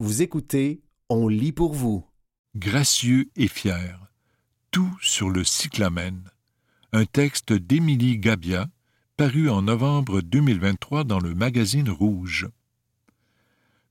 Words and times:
Vous 0.00 0.22
écoutez 0.22 0.80
On 1.08 1.26
lit 1.26 1.50
pour 1.50 1.74
vous. 1.74 2.06
Gracieux 2.54 3.28
et 3.34 3.48
fier. 3.48 3.98
Tout 4.70 4.96
sur 5.02 5.28
le 5.28 5.42
cyclamen. 5.42 6.22
Un 6.92 7.04
texte 7.04 7.52
d'Émilie 7.52 8.16
Gabia, 8.16 8.68
paru 9.16 9.50
en 9.50 9.62
novembre 9.62 10.20
2023 10.20 11.02
dans 11.02 11.18
le 11.18 11.34
magazine 11.34 11.90
Rouge. 11.90 12.48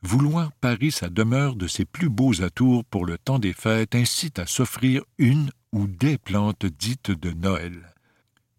Vouloir 0.02 0.54
parer 0.54 0.92
sa 0.92 1.10
demeure 1.10 1.58
de 1.58 1.68
ses 1.68 1.84
plus 1.84 2.08
beaux 2.08 2.42
atours 2.42 2.86
pour 2.86 3.06
le 3.06 3.18
temps 3.18 3.40
des 3.40 3.52
fêtes 3.52 3.94
incite 3.94 4.40
à 4.40 4.46
s'offrir 4.46 5.04
une 5.18 5.52
ou 5.74 5.88
des 5.88 6.18
plantes 6.18 6.66
dites 6.66 7.12
de 7.12 7.32
Noël. 7.32 7.94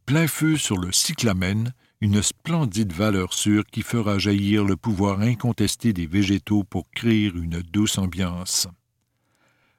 Plein 0.04 0.26
feu 0.26 0.58
sur 0.58 0.76
le 0.76 0.92
cyclamen, 0.92 1.72
une 2.00 2.22
splendide 2.22 2.92
valeur 2.92 3.32
sûre 3.32 3.64
qui 3.66 3.82
fera 3.82 4.18
jaillir 4.18 4.64
le 4.64 4.76
pouvoir 4.76 5.20
incontesté 5.20 5.92
des 5.92 6.06
végétaux 6.06 6.62
pour 6.62 6.88
créer 6.90 7.26
une 7.34 7.60
douce 7.72 7.98
ambiance. 7.98 8.68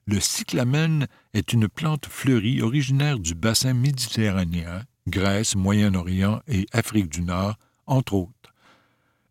Le 0.06 0.20
cyclamen 0.20 1.08
est 1.34 1.54
une 1.54 1.70
plante 1.70 2.08
fleurie 2.08 2.62
originaire 2.62 3.20
du 3.20 3.36
bassin 3.36 3.74
méditerranéen, 3.74 4.84
Grèce, 5.08 5.56
Moyen-Orient 5.56 6.42
et 6.48 6.66
Afrique 6.74 7.10
du 7.10 7.22
Nord, 7.22 7.56
entre 7.86 8.16
autres. 8.16 8.34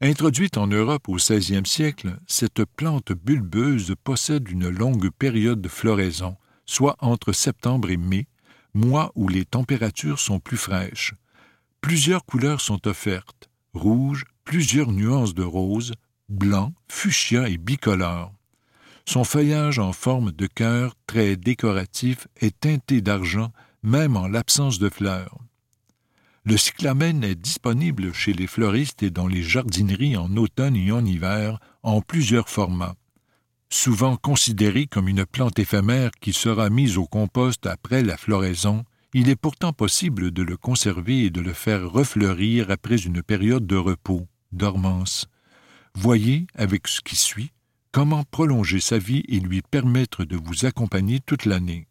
Introduite 0.01 0.57
en 0.57 0.69
Europe 0.69 1.09
au 1.09 1.17
XVIe 1.17 1.67
siècle, 1.67 2.17
cette 2.27 2.65
plante 2.65 3.13
bulbeuse 3.13 3.95
possède 4.05 4.49
une 4.49 4.69
longue 4.69 5.11
période 5.11 5.61
de 5.61 5.69
floraison, 5.69 6.37
soit 6.65 6.97
entre 7.01 7.33
septembre 7.33 7.91
et 7.91 7.97
mai, 7.97 8.29
mois 8.75 9.11
où 9.17 9.29
les 9.29 9.45
températures 9.45 10.21
sont 10.21 10.39
plus 10.39 10.57
fraîches. 10.57 11.15
Plusieurs 11.81 12.25
couleurs 12.25 12.61
sont 12.61 12.87
offertes 12.89 13.49
rouge, 13.75 14.25
plusieurs 14.45 14.93
nuances 14.93 15.35
de 15.35 15.43
rose, 15.43 15.93
blanc, 16.29 16.73
fuchsia 16.89 17.49
et 17.49 17.59
bicolore. 17.59 18.33
Son 19.07 19.25
feuillage 19.25 19.79
en 19.79 19.93
forme 19.93 20.33
de 20.33 20.47
cœur, 20.47 20.95
très 21.07 21.37
décoratif, 21.37 22.29
est 22.41 22.61
teinté 22.61 23.01
d'argent, 23.01 23.53
même 23.83 24.17
en 24.17 24.29
l'absence 24.29 24.79
de 24.79 24.91
fleurs. 24.91 25.39
Le 26.45 26.57
cyclamen 26.57 27.23
est 27.23 27.35
disponible 27.35 28.13
chez 28.13 28.33
les 28.33 28.47
fleuristes 28.47 29.03
et 29.03 29.11
dans 29.11 29.27
les 29.27 29.43
jardineries 29.43 30.17
en 30.17 30.37
automne 30.37 30.77
et 30.77 30.93
en 30.93 31.05
hiver, 31.05 31.59
en 31.83 32.01
plusieurs 32.01 32.49
formats. 32.49 32.97
Souvent 33.71 34.17
considéré 34.17 34.87
comme 34.87 35.09
une 35.09 35.27
plante 35.27 35.59
éphémère 35.59 36.11
qui 36.21 36.33
sera 36.33 36.71
mise 36.71 36.97
au 36.97 37.07
compost 37.07 37.67
après 37.67 38.03
la 38.03 38.17
floraison, 38.17 38.85
il 39.15 39.31
est 39.31 39.37
pourtant 39.37 39.73
possible 39.73 40.31
de 40.31 40.43
le 40.43 40.57
conserver 40.57 41.25
et 41.25 41.31
de 41.31 41.41
le 41.41 41.53
faire 41.53 41.91
refleurir 41.91 42.71
après 42.71 42.97
une 42.97 43.23
période 43.23 43.67
de 43.67 43.77
repos, 43.77 44.27
dormance. 44.53 45.29
Voyez, 45.95 46.47
avec 46.55 46.87
ce 46.89 47.01
qui 47.01 47.17
suit, 47.17 47.53
comment 47.91 48.25
prolonger 48.25 48.81
sa 48.81 48.99
vie 48.99 49.25
et 49.29 49.41
lui 49.41 49.63
permettre 49.63 50.25
de 50.25 50.37
vous 50.37 50.67
accompagner 50.67 51.21
toute 51.21 51.47
l'année. 51.47 51.89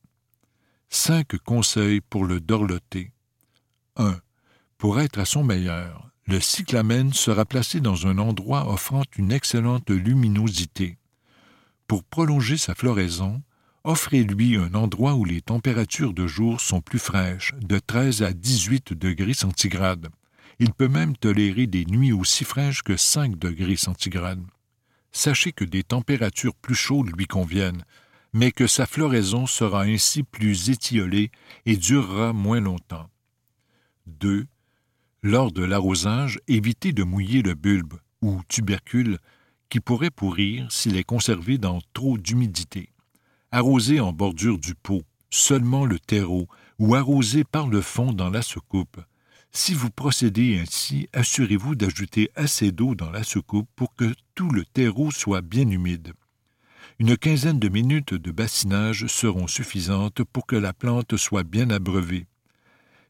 Cinq 0.90 1.38
conseils 1.38 2.02
pour 2.02 2.26
le 2.26 2.40
dorloter. 2.40 3.12
1. 3.98 4.20
Pour 4.78 5.00
être 5.00 5.20
à 5.20 5.26
son 5.26 5.44
meilleur, 5.44 6.10
le 6.28 6.40
cyclamen 6.40 7.12
sera 7.14 7.46
placé 7.46 7.80
dans 7.80 8.06
un 8.06 8.20
endroit 8.20 8.72
offrant 8.72 9.04
une 9.18 9.32
excellente 9.32 9.90
luminosité. 9.90 10.98
Pour 11.88 12.04
prolonger 12.04 12.58
sa 12.58 12.76
floraison, 12.76 13.42
offrez-lui 13.88 14.58
un 14.58 14.74
endroit 14.74 15.16
où 15.16 15.24
les 15.24 15.40
températures 15.40 16.14
de 16.14 16.28
jour 16.28 16.60
sont 16.60 16.82
plus 16.82 17.00
fraîches, 17.00 17.54
de 17.62 17.80
13 17.80 18.22
à 18.22 18.34
18 18.34 18.92
degrés 18.92 19.34
centigrades. 19.34 20.10
Il 20.60 20.74
peut 20.74 20.90
même 20.90 21.16
tolérer 21.16 21.68
des 21.68 21.86
nuits 21.86 22.12
aussi 22.12 22.44
fraîches 22.44 22.84
que 22.84 22.98
5 22.98 23.40
degrés 23.40 23.78
centigrades. 23.78 24.44
Sachez 25.14 25.54
que 25.54 25.64
des 25.64 25.84
températures 25.84 26.54
plus 26.54 26.76
chaudes 26.76 27.16
lui 27.18 27.28
conviennent, 27.28 27.86
mais 28.34 28.52
que 28.52 28.68
sa 28.68 28.86
floraison 28.86 29.48
sera 29.48 29.84
ainsi 29.84 30.24
plus 30.24 30.70
étiolée 30.70 31.32
et 31.66 31.78
durera 31.78 32.34
moins 32.34 32.60
longtemps. 32.60 33.10
2. 34.08 34.48
Lors 35.24 35.54
de 35.54 35.64
l'arrosage, 35.64 36.42
évitez 36.50 36.92
de 36.92 37.04
mouiller 37.04 37.42
le 37.42 37.54
bulbe 37.54 37.94
ou 38.22 38.42
tubercule 38.50 39.18
qui 39.70 39.80
pourrait 39.80 40.12
pourrir 40.12 40.70
s'il 40.74 40.98
est 40.98 41.06
conservé 41.06 41.58
dans 41.58 41.80
trop 41.94 42.18
d'humidité. 42.18 42.90
Arrosez 43.52 44.00
en 44.02 44.12
bordure 44.12 44.58
du 44.58 44.76
pot, 44.76 45.04
seulement 45.30 45.86
le 45.86 46.00
terreau, 46.00 46.48
ou 46.80 46.96
arrosez 46.96 47.44
par 47.44 47.68
le 47.68 47.82
fond 47.82 48.12
dans 48.12 48.30
la 48.30 48.42
soucoupe. 48.42 49.00
Si 49.52 49.74
vous 49.74 49.90
procédez 49.90 50.60
ainsi, 50.60 51.08
assurez-vous 51.14 51.76
d'ajouter 51.76 52.30
assez 52.36 52.72
d'eau 52.72 52.94
dans 52.94 53.10
la 53.10 53.24
soucoupe 53.24 53.70
pour 53.76 53.96
que 53.96 54.14
tout 54.36 54.50
le 54.50 54.66
terreau 54.66 55.12
soit 55.12 55.42
bien 55.42 55.70
humide. 55.70 56.14
Une 57.00 57.18
quinzaine 57.18 57.60
de 57.60 57.70
minutes 57.70 58.14
de 58.14 58.32
bassinage 58.32 59.08
seront 59.08 59.48
suffisantes 59.48 60.24
pour 60.24 60.46
que 60.46 60.56
la 60.56 60.74
plante 60.74 61.16
soit 61.16 61.44
bien 61.44 61.70
abreuvée. 61.70 62.28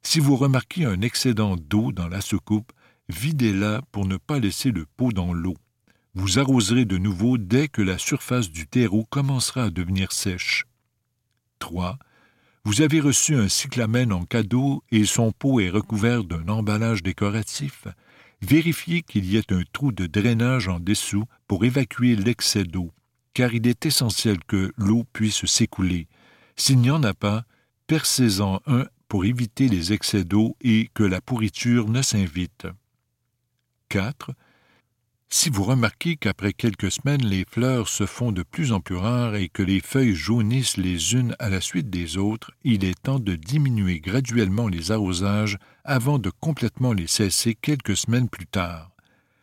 Si 0.03 0.19
vous 0.19 0.35
remarquez 0.35 0.85
un 0.85 1.01
excédent 1.01 1.55
d'eau 1.57 1.91
dans 1.91 2.07
la 2.07 2.21
soucoupe, 2.21 2.71
videz-la 3.09 3.81
pour 3.91 4.05
ne 4.05 4.17
pas 4.17 4.39
laisser 4.39 4.71
le 4.71 4.85
pot 4.85 5.11
dans 5.11 5.33
l'eau. 5.33 5.55
Vous 6.19 6.39
arroserez 6.39 6.85
de 6.85 6.97
nouveau 6.97 7.38
dès 7.38 7.67
que 7.67 7.83
la 7.83 8.00
surface 8.00 8.50
du 8.50 8.66
terreau 8.66 9.05
commencera 9.07 9.66
à 9.66 9.69
devenir 9.69 10.11
sèche. 10.11 10.66
3. 11.59 12.00
Vous 12.63 12.81
avez 12.81 13.00
reçu 13.00 13.35
un 13.35 13.47
cyclamen 13.47 14.11
en 14.11 14.25
cadeau 14.25 14.83
et 14.91 15.05
son 15.05 15.31
pot 15.31 15.59
est 15.59 15.69
recouvert 15.69 16.23
d'un 16.23 16.47
emballage 16.47 17.03
décoratif. 17.03 17.88
Vérifiez 18.41 19.03
qu'il 19.03 19.25
y 19.25 19.38
ait 19.38 19.53
un 19.53 19.61
trou 19.72 19.91
de 19.91 20.07
drainage 20.07 20.67
en 20.67 20.79
dessous 20.79 21.25
pour 21.47 21.63
évacuer 21.66 22.16
l'excès 22.16 22.63
d'eau, 22.63 22.91
car 23.35 23.53
il 23.53 23.67
est 23.67 23.85
essentiel 23.85 24.44
que 24.47 24.73
l'eau 24.75 25.05
puisse 25.13 25.45
s'écouler. 25.45 26.07
S'il 26.55 26.79
n'y 26.79 26.89
en 26.89 27.03
a 27.03 27.13
pas, 27.13 27.44
percez-en 27.85 28.59
un 28.66 28.88
pour 29.07 29.23
éviter 29.23 29.67
les 29.67 29.94
excès 29.94 30.23
d'eau 30.23 30.57
et 30.61 30.89
que 30.95 31.03
la 31.03 31.22
pourriture 31.22 31.88
ne 31.88 32.01
s'invite. 32.01 32.66
4. 33.89 34.31
Si 35.29 35.49
vous 35.49 35.63
remarquez 35.63 36.15
qu'après 36.15 36.53
quelques 36.53 36.89
semaines 36.89 37.25
les 37.25 37.43
fleurs 37.43 37.89
se 37.89 38.05
font 38.05 38.31
de 38.31 38.43
plus 38.43 38.71
en 38.71 38.79
plus 38.79 38.95
rares 38.95 39.35
et 39.35 39.49
que 39.49 39.61
les 39.61 39.81
feuilles 39.81 40.15
jaunissent 40.15 40.77
les 40.77 41.15
unes 41.15 41.35
à 41.38 41.49
la 41.49 41.59
suite 41.59 41.89
des 41.89 42.17
autres, 42.17 42.51
il 42.63 42.85
est 42.85 43.01
temps 43.03 43.19
de 43.19 43.35
diminuer 43.35 43.99
graduellement 43.99 44.69
les 44.69 44.91
arrosages 44.91 45.57
avant 45.83 46.17
de 46.17 46.29
complètement 46.29 46.93
les 46.93 47.07
cesser 47.07 47.55
quelques 47.55 47.97
semaines 47.97 48.29
plus 48.29 48.47
tard. 48.47 48.91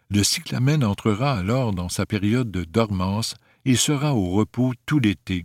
Le 0.08 0.24
cyclamen 0.24 0.82
entrera 0.84 1.34
alors 1.34 1.74
dans 1.74 1.90
sa 1.90 2.06
période 2.06 2.50
de 2.50 2.64
dormance 2.64 3.34
et 3.66 3.76
sera 3.76 4.14
au 4.14 4.30
repos 4.30 4.72
tout 4.86 4.98
l'été. 4.98 5.44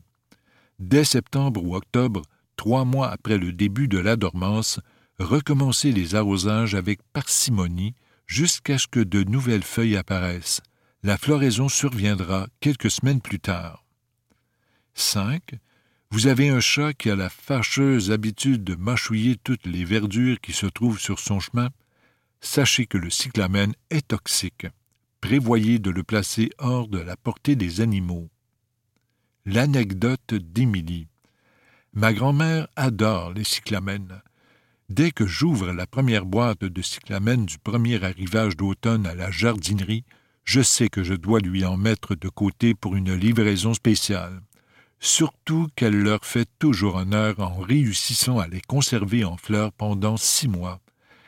Dès 0.79 1.03
septembre 1.03 1.61
ou 1.61 1.75
octobre, 1.75 2.21
trois 2.55 2.85
mois 2.85 3.09
après 3.09 3.37
le 3.37 3.51
début 3.51 3.89
de 3.89 3.97
la 3.97 4.15
dormance, 4.15 4.79
recommencez 5.19 5.91
les 5.91 6.15
arrosages 6.15 6.75
avec 6.75 7.01
parcimonie 7.11 7.93
jusqu'à 8.29 8.77
ce 8.77 8.87
que 8.87 8.99
de 8.99 9.23
nouvelles 9.23 9.63
feuilles 9.63 9.97
apparaissent. 9.97 10.61
La 11.01 11.17
floraison 11.17 11.67
surviendra 11.67 12.47
quelques 12.59 12.91
semaines 12.91 13.21
plus 13.21 13.39
tard. 13.39 13.83
5. 14.93 15.41
Vous 16.11 16.27
avez 16.27 16.49
un 16.49 16.59
chat 16.59 16.93
qui 16.93 17.09
a 17.09 17.15
la 17.15 17.29
fâcheuse 17.29 18.11
habitude 18.11 18.63
de 18.63 18.75
mâchouiller 18.75 19.35
toutes 19.43 19.65
les 19.65 19.83
verdures 19.83 20.39
qui 20.41 20.53
se 20.53 20.67
trouvent 20.67 20.99
sur 20.99 21.19
son 21.19 21.39
chemin. 21.39 21.69
Sachez 22.39 22.85
que 22.85 22.97
le 22.97 23.09
cyclamen 23.09 23.73
est 23.89 24.07
toxique. 24.07 24.67
Prévoyez 25.21 25.79
de 25.79 25.89
le 25.89 26.03
placer 26.03 26.51
hors 26.59 26.87
de 26.87 26.99
la 26.99 27.17
portée 27.17 27.55
des 27.55 27.81
animaux. 27.81 28.29
L'anecdote 29.45 30.35
d'Émilie. 30.35 31.07
Ma 31.93 32.13
grand-mère 32.13 32.67
adore 32.75 33.33
les 33.33 33.43
cyclamènes. 33.43 34.21
Dès 34.89 35.11
que 35.11 35.27
j'ouvre 35.27 35.71
la 35.71 35.85
première 35.85 36.25
boîte 36.25 36.65
de 36.65 36.81
cyclamen 36.81 37.45
du 37.45 37.59
premier 37.59 38.03
arrivage 38.03 38.57
d'automne 38.57 39.05
à 39.05 39.13
la 39.13 39.29
jardinerie, 39.29 40.03
je 40.45 40.61
sais 40.61 40.89
que 40.89 41.03
je 41.03 41.13
dois 41.13 41.39
lui 41.39 41.63
en 41.63 41.77
mettre 41.77 42.15
de 42.15 42.27
côté 42.27 42.73
pour 42.73 42.95
une 42.95 43.13
livraison 43.13 43.75
spéciale. 43.75 44.41
Surtout 44.99 45.67
qu'elle 45.75 46.01
leur 46.01 46.25
fait 46.25 46.49
toujours 46.57 46.95
honneur 46.95 47.39
en 47.39 47.59
réussissant 47.59 48.39
à 48.39 48.47
les 48.47 48.61
conserver 48.61 49.23
en 49.23 49.37
fleurs 49.37 49.71
pendant 49.73 50.17
six 50.17 50.47
mois, 50.47 50.81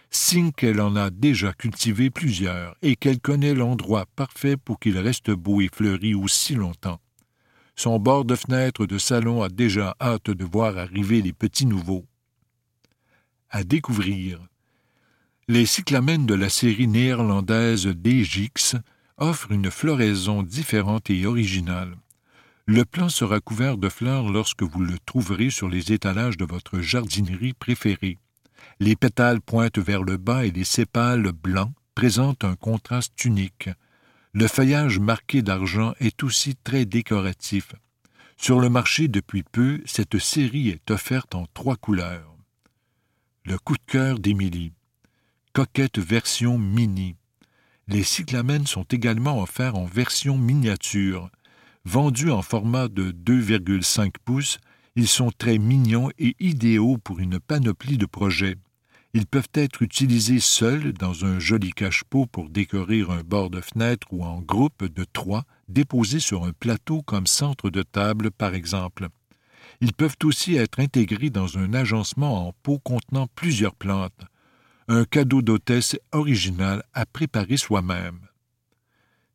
signe 0.09 0.51
qu'elle 0.51 0.81
en 0.81 0.95
a 0.95 1.11
déjà 1.11 1.53
cultivé 1.53 2.09
plusieurs 2.09 2.75
et 2.81 2.95
qu'elle 2.95 3.19
connaît 3.19 3.53
l'endroit 3.53 4.07
parfait 4.15 4.57
pour 4.57 4.79
qu'il 4.79 4.97
reste 4.97 5.29
beau 5.29 5.61
et 5.61 5.69
fleuri 5.71 6.15
aussi 6.15 6.55
longtemps. 6.55 6.99
Son 7.75 7.99
bord 7.99 8.25
de 8.25 8.35
fenêtre 8.35 8.87
de 8.87 8.97
salon 8.97 9.43
a 9.43 9.49
déjà 9.49 9.95
hâte 10.01 10.31
de 10.31 10.45
voir 10.45 10.79
arriver 10.79 11.21
les 11.21 11.33
petits 11.33 11.67
nouveaux 11.67 12.05
à 13.51 13.63
découvrir. 13.63 14.39
Les 15.47 15.65
cyclamènes 15.65 16.25
de 16.25 16.33
la 16.33 16.49
série 16.49 16.87
néerlandaise 16.87 17.85
Degix 17.85 18.75
offrent 19.17 19.51
une 19.51 19.69
floraison 19.69 20.43
différente 20.43 21.09
et 21.09 21.25
originale. 21.25 21.95
Le 22.65 22.85
plant 22.85 23.09
sera 23.09 23.39
couvert 23.39 23.77
de 23.77 23.89
fleurs 23.89 24.29
lorsque 24.29 24.63
vous 24.63 24.81
le 24.81 24.97
trouverez 25.05 25.49
sur 25.49 25.67
les 25.67 25.91
étalages 25.91 26.37
de 26.37 26.45
votre 26.45 26.79
jardinerie 26.79 27.53
préférée. 27.53 28.17
Les 28.79 28.95
pétales 28.95 29.41
pointent 29.41 29.79
vers 29.79 30.03
le 30.03 30.17
bas 30.17 30.45
et 30.45 30.51
les 30.51 30.63
sépales 30.63 31.31
blancs 31.31 31.73
présentent 31.95 32.45
un 32.45 32.55
contraste 32.55 33.25
unique. 33.25 33.69
Le 34.33 34.47
feuillage 34.47 34.99
marqué 34.99 35.41
d'argent 35.41 35.93
est 35.99 36.23
aussi 36.23 36.55
très 36.55 36.85
décoratif. 36.85 37.73
Sur 38.37 38.59
le 38.59 38.69
marché 38.69 39.07
depuis 39.07 39.43
peu, 39.43 39.81
cette 39.85 40.17
série 40.17 40.69
est 40.69 40.89
offerte 40.89 41.35
en 41.35 41.45
trois 41.53 41.75
couleurs. 41.75 42.30
Le 43.43 43.57
coup 43.57 43.73
de 43.73 43.81
cœur 43.87 44.19
d'Émilie. 44.19 44.71
Coquette 45.53 45.97
version 45.97 46.59
mini. 46.59 47.15
Les 47.87 48.03
cyclamènes 48.03 48.67
sont 48.67 48.83
également 48.83 49.41
offerts 49.41 49.75
en 49.75 49.85
version 49.85 50.37
miniature. 50.37 51.31
Vendus 51.83 52.29
en 52.29 52.43
format 52.43 52.87
de 52.87 53.11
2,5 53.11 54.11
pouces, 54.23 54.59
ils 54.95 55.07
sont 55.07 55.31
très 55.35 55.57
mignons 55.57 56.11
et 56.19 56.35
idéaux 56.39 56.99
pour 56.99 57.17
une 57.17 57.39
panoplie 57.39 57.97
de 57.97 58.05
projets. 58.05 58.57
Ils 59.15 59.25
peuvent 59.25 59.49
être 59.55 59.81
utilisés 59.81 60.39
seuls 60.39 60.93
dans 60.93 61.25
un 61.25 61.39
joli 61.39 61.71
cache-pot 61.71 62.27
pour 62.27 62.47
décorer 62.47 63.01
un 63.01 63.23
bord 63.23 63.49
de 63.49 63.59
fenêtre 63.59 64.07
ou 64.11 64.23
en 64.23 64.39
groupe 64.39 64.85
de 64.85 65.03
trois 65.03 65.45
déposés 65.67 66.19
sur 66.19 66.45
un 66.45 66.53
plateau 66.53 67.01
comme 67.01 67.25
centre 67.25 67.71
de 67.71 67.81
table, 67.81 68.29
par 68.29 68.53
exemple. 68.53 69.09
Ils 69.81 69.93
peuvent 69.93 70.17
aussi 70.23 70.55
être 70.55 70.79
intégrés 70.79 71.31
dans 71.31 71.57
un 71.57 71.73
agencement 71.73 72.47
en 72.47 72.53
pot 72.63 72.79
contenant 72.79 73.27
plusieurs 73.35 73.75
plantes. 73.75 74.21
Un 74.87 75.05
cadeau 75.05 75.41
d'hôtesse 75.41 75.97
original 76.11 76.83
à 76.93 77.05
préparer 77.05 77.57
soi-même. 77.57 78.19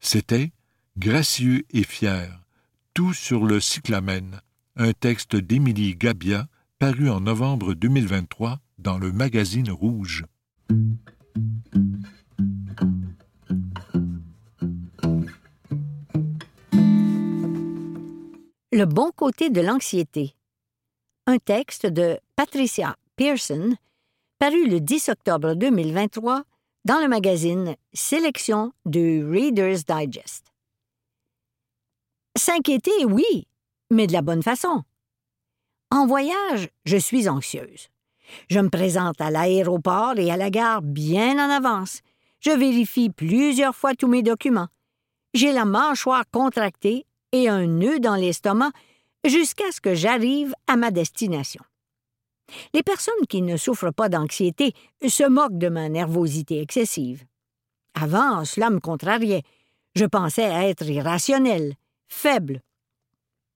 C'était 0.01 0.53
Gracieux 0.99 1.65
et 1.75 1.83
fier, 1.83 2.43
tout 2.95 3.13
sur 3.13 3.45
le 3.45 3.61
cyclamène, 3.61 4.41
un 4.77 4.93
texte 4.95 5.37
d'Émilie 5.37 5.95
Gabia 5.95 6.49
paru 6.79 7.11
en 7.11 7.21
novembre 7.21 7.75
2023 7.75 8.61
dans 8.79 8.97
le 8.97 9.13
magazine 9.13 9.71
Rouge. 9.71 10.25
Le 18.77 18.85
bon 18.85 19.11
côté 19.11 19.49
de 19.49 19.63
l'anxiété. 19.63 20.37
Un 21.27 21.39
texte 21.39 21.87
de 21.87 22.21
Patricia 22.35 22.95
Pearson, 23.17 23.75
paru 24.39 24.69
le 24.69 24.81
10 24.81 25.09
octobre 25.09 25.55
2023 25.55 26.43
dans 26.85 27.01
le 27.01 27.09
magazine 27.09 27.77
Sélection 27.95 28.75
du 28.85 29.25
Reader's 29.25 29.87
Digest. 29.87 30.53
S'inquiéter, 32.37 33.07
oui, 33.07 33.49
mais 33.91 34.07
de 34.07 34.13
la 34.13 34.21
bonne 34.21 34.43
façon. 34.43 34.83
En 35.91 36.07
voyage, 36.07 36.69
je 36.85 36.99
suis 36.99 37.31
anxieuse. 37.31 37.89
Je 38.51 38.61
me 38.61 38.69
présente 38.69 39.23
à 39.23 39.31
l'aéroport 39.31 40.19
et 40.19 40.31
à 40.31 40.37
la 40.37 40.51
gare 40.51 40.83
bien 40.83 41.39
en 41.39 41.49
avance. 41.49 42.03
Je 42.41 42.51
vérifie 42.51 43.09
plusieurs 43.09 43.75
fois 43.75 43.95
tous 43.95 44.09
mes 44.09 44.23
documents. 44.23 44.69
J'ai 45.33 45.53
la 45.53 45.65
mâchoire 45.65 46.25
contractée 46.31 47.07
et 47.43 47.49
un 47.49 47.67
nœud 47.67 48.01
dans 48.01 48.17
l'estomac 48.17 48.71
jusqu'à 49.25 49.71
ce 49.73 49.81
que 49.81 49.95
j'arrive 49.95 50.55
à 50.67 50.77
ma 50.77 50.91
destination. 50.91 51.63
Les 52.75 52.83
personnes 52.83 53.27
qui 53.29 53.43
ne 53.43 53.57
souffrent 53.57 53.93
pas 53.93 54.09
d'anxiété 54.09 54.73
se 55.07 55.29
moquent 55.29 55.59
de 55.59 55.69
ma 55.69 55.89
nervosité 55.89 56.61
excessive. 56.61 57.25
Avant, 57.95 58.45
cela 58.45 58.71
me 58.71 58.79
contrariait. 58.79 59.43
Je 59.95 60.05
pensais 60.05 60.43
être 60.43 60.87
irrationnel, 60.87 61.75
faible. 62.09 62.63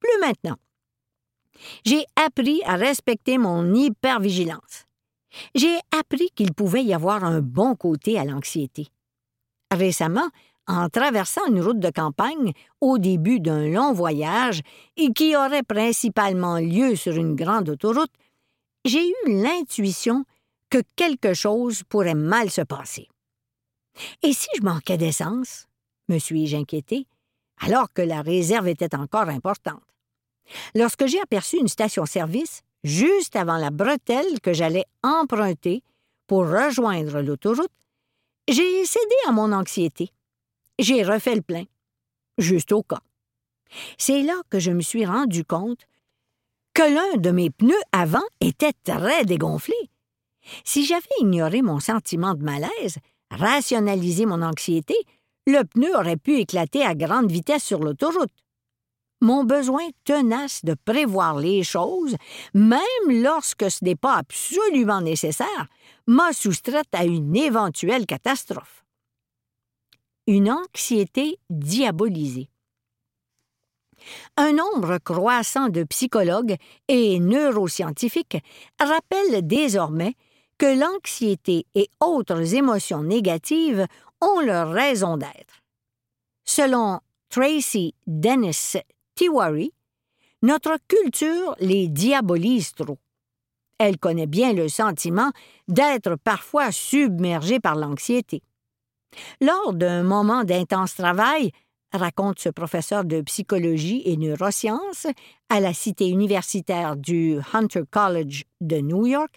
Plus 0.00 0.20
maintenant. 0.20 0.56
J'ai 1.84 2.04
appris 2.16 2.62
à 2.64 2.76
respecter 2.76 3.38
mon 3.38 3.74
hypervigilance. 3.74 4.86
J'ai 5.54 5.78
appris 5.96 6.30
qu'il 6.34 6.54
pouvait 6.54 6.82
y 6.82 6.94
avoir 6.94 7.22
un 7.22 7.40
bon 7.40 7.76
côté 7.76 8.18
à 8.18 8.24
l'anxiété. 8.24 8.88
Récemment, 9.70 10.28
en 10.66 10.88
traversant 10.88 11.46
une 11.46 11.60
route 11.60 11.80
de 11.80 11.90
campagne 11.90 12.52
au 12.80 12.98
début 12.98 13.40
d'un 13.40 13.68
long 13.68 13.92
voyage 13.92 14.60
et 14.96 15.12
qui 15.12 15.34
aurait 15.36 15.62
principalement 15.62 16.58
lieu 16.58 16.96
sur 16.96 17.16
une 17.16 17.34
grande 17.34 17.68
autoroute, 17.68 18.12
j'ai 18.84 19.06
eu 19.06 19.14
l'intuition 19.26 20.24
que 20.70 20.78
quelque 20.96 21.34
chose 21.34 21.82
pourrait 21.88 22.14
mal 22.14 22.50
se 22.50 22.62
passer. 22.62 23.08
Et 24.22 24.32
si 24.32 24.48
je 24.56 24.62
manquais 24.62 24.96
d'essence? 24.96 25.66
me 26.08 26.18
suis-je 26.18 26.56
inquiété, 26.56 27.06
alors 27.60 27.92
que 27.92 28.02
la 28.02 28.20
réserve 28.22 28.66
était 28.68 28.96
encore 28.96 29.28
importante? 29.28 29.82
Lorsque 30.74 31.06
j'ai 31.06 31.20
aperçu 31.20 31.58
une 31.58 31.68
station-service, 31.68 32.62
juste 32.82 33.36
avant 33.36 33.56
la 33.56 33.70
bretelle 33.70 34.40
que 34.40 34.52
j'allais 34.52 34.86
emprunter 35.02 35.82
pour 36.26 36.48
rejoindre 36.48 37.20
l'autoroute, 37.20 37.70
j'ai 38.48 38.84
cédé 38.84 39.14
à 39.28 39.32
mon 39.32 39.52
anxiété. 39.52 40.10
J'ai 40.80 41.04
refait 41.04 41.36
le 41.36 41.42
plein, 41.42 41.64
juste 42.38 42.72
au 42.72 42.82
cas. 42.82 43.02
C'est 43.98 44.22
là 44.22 44.34
que 44.50 44.58
je 44.58 44.72
me 44.72 44.80
suis 44.80 45.06
rendu 45.06 45.44
compte 45.44 45.86
que 46.74 46.82
l'un 46.82 47.20
de 47.20 47.30
mes 47.30 47.50
pneus 47.50 47.82
avant 47.92 48.24
était 48.40 48.72
très 48.84 49.24
dégonflé. 49.24 49.76
Si 50.64 50.84
j'avais 50.84 51.04
ignoré 51.20 51.62
mon 51.62 51.78
sentiment 51.78 52.34
de 52.34 52.42
malaise, 52.42 52.96
rationalisé 53.30 54.26
mon 54.26 54.42
anxiété, 54.42 54.96
le 55.46 55.62
pneu 55.64 55.94
aurait 55.94 56.16
pu 56.16 56.38
éclater 56.38 56.82
à 56.82 56.94
grande 56.94 57.30
vitesse 57.30 57.62
sur 57.62 57.80
l'autoroute 57.80 58.32
mon 59.20 59.44
besoin 59.44 59.86
tenace 60.04 60.64
de 60.64 60.74
prévoir 60.74 61.38
les 61.38 61.62
choses, 61.62 62.16
même 62.54 62.80
lorsque 63.08 63.70
ce 63.70 63.84
n'est 63.84 63.96
pas 63.96 64.16
absolument 64.16 65.02
nécessaire, 65.02 65.68
m'a 66.06 66.32
soustraite 66.32 66.88
à 66.92 67.04
une 67.04 67.36
éventuelle 67.36 68.06
catastrophe. 68.06 68.84
Une 70.30 70.48
anxiété 70.48 71.40
diabolisée. 71.50 72.50
Un 74.36 74.52
nombre 74.52 74.98
croissant 74.98 75.68
de 75.68 75.82
psychologues 75.82 76.54
et 76.86 77.18
neuroscientifiques 77.18 78.38
rappellent 78.78 79.44
désormais 79.44 80.14
que 80.56 80.66
l'anxiété 80.66 81.66
et 81.74 81.88
autres 81.98 82.54
émotions 82.54 83.02
négatives 83.02 83.88
ont 84.20 84.38
leur 84.38 84.70
raison 84.70 85.16
d'être. 85.16 85.64
Selon 86.44 87.00
Tracy 87.28 87.96
Dennis 88.06 88.76
notre 90.42 90.78
culture 90.86 91.56
les 91.58 91.88
diabolise 91.88 92.70
trop. 92.74 93.00
Elle 93.78 93.98
connaît 93.98 94.28
bien 94.28 94.52
le 94.52 94.68
sentiment 94.68 95.32
d'être 95.66 96.14
parfois 96.14 96.70
submergée 96.70 97.58
par 97.58 97.74
l'anxiété. 97.74 98.44
Lors 99.40 99.72
d'un 99.72 100.02
moment 100.02 100.44
d'intense 100.44 100.94
travail, 100.94 101.52
raconte 101.92 102.38
ce 102.38 102.48
professeur 102.48 103.04
de 103.04 103.20
psychologie 103.22 104.02
et 104.04 104.16
neurosciences 104.16 105.06
à 105.48 105.60
la 105.60 105.74
cité 105.74 106.08
universitaire 106.08 106.96
du 106.96 107.38
Hunter 107.52 107.82
College 107.90 108.44
de 108.60 108.76
New 108.76 109.06
York, 109.06 109.34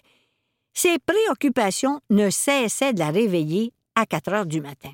ses 0.72 0.98
préoccupations 0.98 2.00
ne 2.10 2.30
cessaient 2.30 2.92
de 2.92 2.98
la 2.98 3.10
réveiller 3.10 3.72
à 3.94 4.06
4 4.06 4.32
heures 4.32 4.46
du 4.46 4.60
matin. 4.60 4.92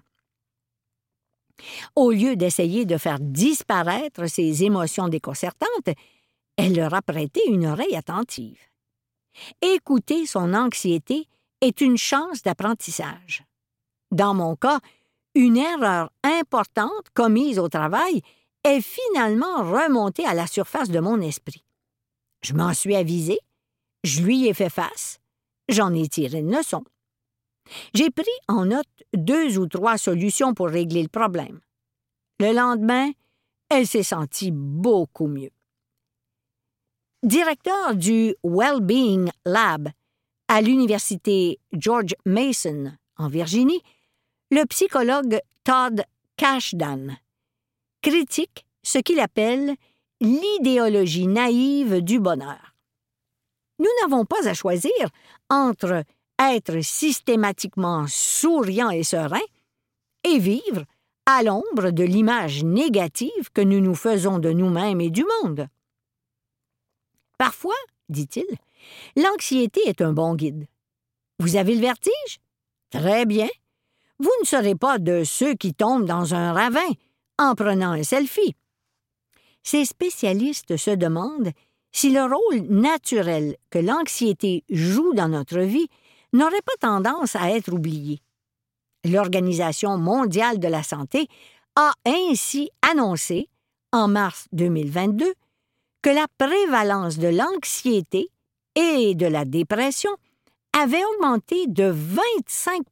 Au 1.94 2.10
lieu 2.10 2.36
d'essayer 2.36 2.86
de 2.86 2.96
faire 2.96 3.18
disparaître 3.20 4.26
ses 4.26 4.64
émotions 4.64 5.08
déconcertantes, 5.08 5.90
elle 6.56 6.76
leur 6.76 6.94
a 6.94 7.02
prêté 7.02 7.40
une 7.48 7.66
oreille 7.66 7.96
attentive. 7.96 8.60
Écouter 9.62 10.26
son 10.26 10.54
anxiété 10.54 11.26
est 11.60 11.80
une 11.80 11.98
chance 11.98 12.42
d'apprentissage. 12.42 13.44
Dans 14.10 14.34
mon 14.34 14.56
cas, 14.56 14.80
une 15.34 15.56
erreur 15.56 16.10
importante 16.22 17.10
commise 17.14 17.58
au 17.58 17.68
travail 17.68 18.22
est 18.64 18.80
finalement 18.80 19.62
remontée 19.62 20.26
à 20.26 20.34
la 20.34 20.46
surface 20.46 20.90
de 20.90 21.00
mon 21.00 21.20
esprit. 21.20 21.64
Je 22.42 22.54
m'en 22.54 22.74
suis 22.74 22.96
avisé, 22.96 23.38
je 24.04 24.22
lui 24.22 24.46
ai 24.48 24.54
fait 24.54 24.70
face, 24.70 25.20
j'en 25.68 25.94
ai 25.94 26.08
tiré 26.08 26.38
une 26.38 26.54
leçon. 26.54 26.84
J'ai 27.94 28.10
pris 28.10 28.24
en 28.48 28.66
note 28.66 28.88
deux 29.14 29.58
ou 29.58 29.66
trois 29.66 29.98
solutions 29.98 30.54
pour 30.54 30.68
régler 30.68 31.02
le 31.02 31.08
problème. 31.08 31.60
Le 32.40 32.52
lendemain, 32.52 33.10
elle 33.68 33.86
s'est 33.86 34.02
sentie 34.02 34.50
beaucoup 34.50 35.28
mieux. 35.28 35.50
Directeur 37.22 37.94
du 37.94 38.34
Wellbeing 38.42 39.30
Lab 39.44 39.90
à 40.48 40.60
l'Université 40.62 41.60
George 41.72 42.16
Mason 42.24 42.92
en 43.16 43.28
Virginie, 43.28 43.82
le 44.50 44.64
psychologue 44.66 45.40
Todd 45.62 46.04
Cashdan 46.36 47.16
critique 48.02 48.66
ce 48.82 48.98
qu'il 48.98 49.20
appelle 49.20 49.76
l'idéologie 50.20 51.26
naïve 51.26 52.02
du 52.02 52.18
bonheur. 52.18 52.74
Nous 53.78 53.88
n'avons 54.02 54.24
pas 54.24 54.48
à 54.48 54.54
choisir 54.54 54.92
entre 55.48 56.04
être 56.38 56.80
systématiquement 56.80 58.06
souriant 58.08 58.90
et 58.90 59.04
serein, 59.04 59.38
et 60.24 60.38
vivre 60.38 60.84
à 61.26 61.42
l'ombre 61.42 61.90
de 61.90 62.02
l'image 62.02 62.64
négative 62.64 63.50
que 63.54 63.60
nous 63.60 63.80
nous 63.80 63.94
faisons 63.94 64.38
de 64.38 64.50
nous-mêmes 64.50 65.00
et 65.00 65.10
du 65.10 65.24
monde. 65.42 65.68
Parfois, 67.38 67.76
dit-il, 68.08 68.46
l'anxiété 69.16 69.80
est 69.86 70.02
un 70.02 70.12
bon 70.12 70.34
guide. 70.34 70.66
Vous 71.38 71.56
avez 71.56 71.74
le 71.74 71.80
vertige? 71.80 72.40
Très 72.90 73.24
bien. 73.24 73.48
Vous 74.20 74.30
ne 74.42 74.46
serez 74.46 74.74
pas 74.74 74.98
de 74.98 75.24
ceux 75.24 75.54
qui 75.54 75.72
tombent 75.72 76.04
dans 76.04 76.34
un 76.34 76.52
ravin, 76.52 76.90
en 77.38 77.54
prenant 77.54 77.92
un 77.92 78.02
selfie. 78.02 78.54
Ces 79.62 79.86
spécialistes 79.86 80.76
se 80.76 80.90
demandent 80.90 81.52
si 81.90 82.10
le 82.10 82.24
rôle 82.24 82.66
naturel 82.68 83.56
que 83.70 83.78
l'anxiété 83.78 84.62
joue 84.68 85.14
dans 85.14 85.28
notre 85.28 85.60
vie 85.60 85.88
n'aurait 86.34 86.60
pas 86.60 86.86
tendance 86.86 87.34
à 87.34 87.50
être 87.50 87.72
oublié. 87.72 88.20
L'Organisation 89.04 89.96
mondiale 89.96 90.58
de 90.58 90.68
la 90.68 90.82
santé 90.82 91.26
a 91.74 91.92
ainsi 92.04 92.68
annoncé, 92.90 93.48
en 93.90 94.06
mars 94.06 94.48
2022, 94.52 95.32
que 96.02 96.10
la 96.10 96.26
prévalence 96.36 97.16
de 97.16 97.28
l'anxiété 97.28 98.28
et 98.74 99.14
de 99.14 99.26
la 99.26 99.46
dépression 99.46 100.10
avait 100.78 101.04
augmenté 101.14 101.66
de 101.68 101.84
25 101.84 102.82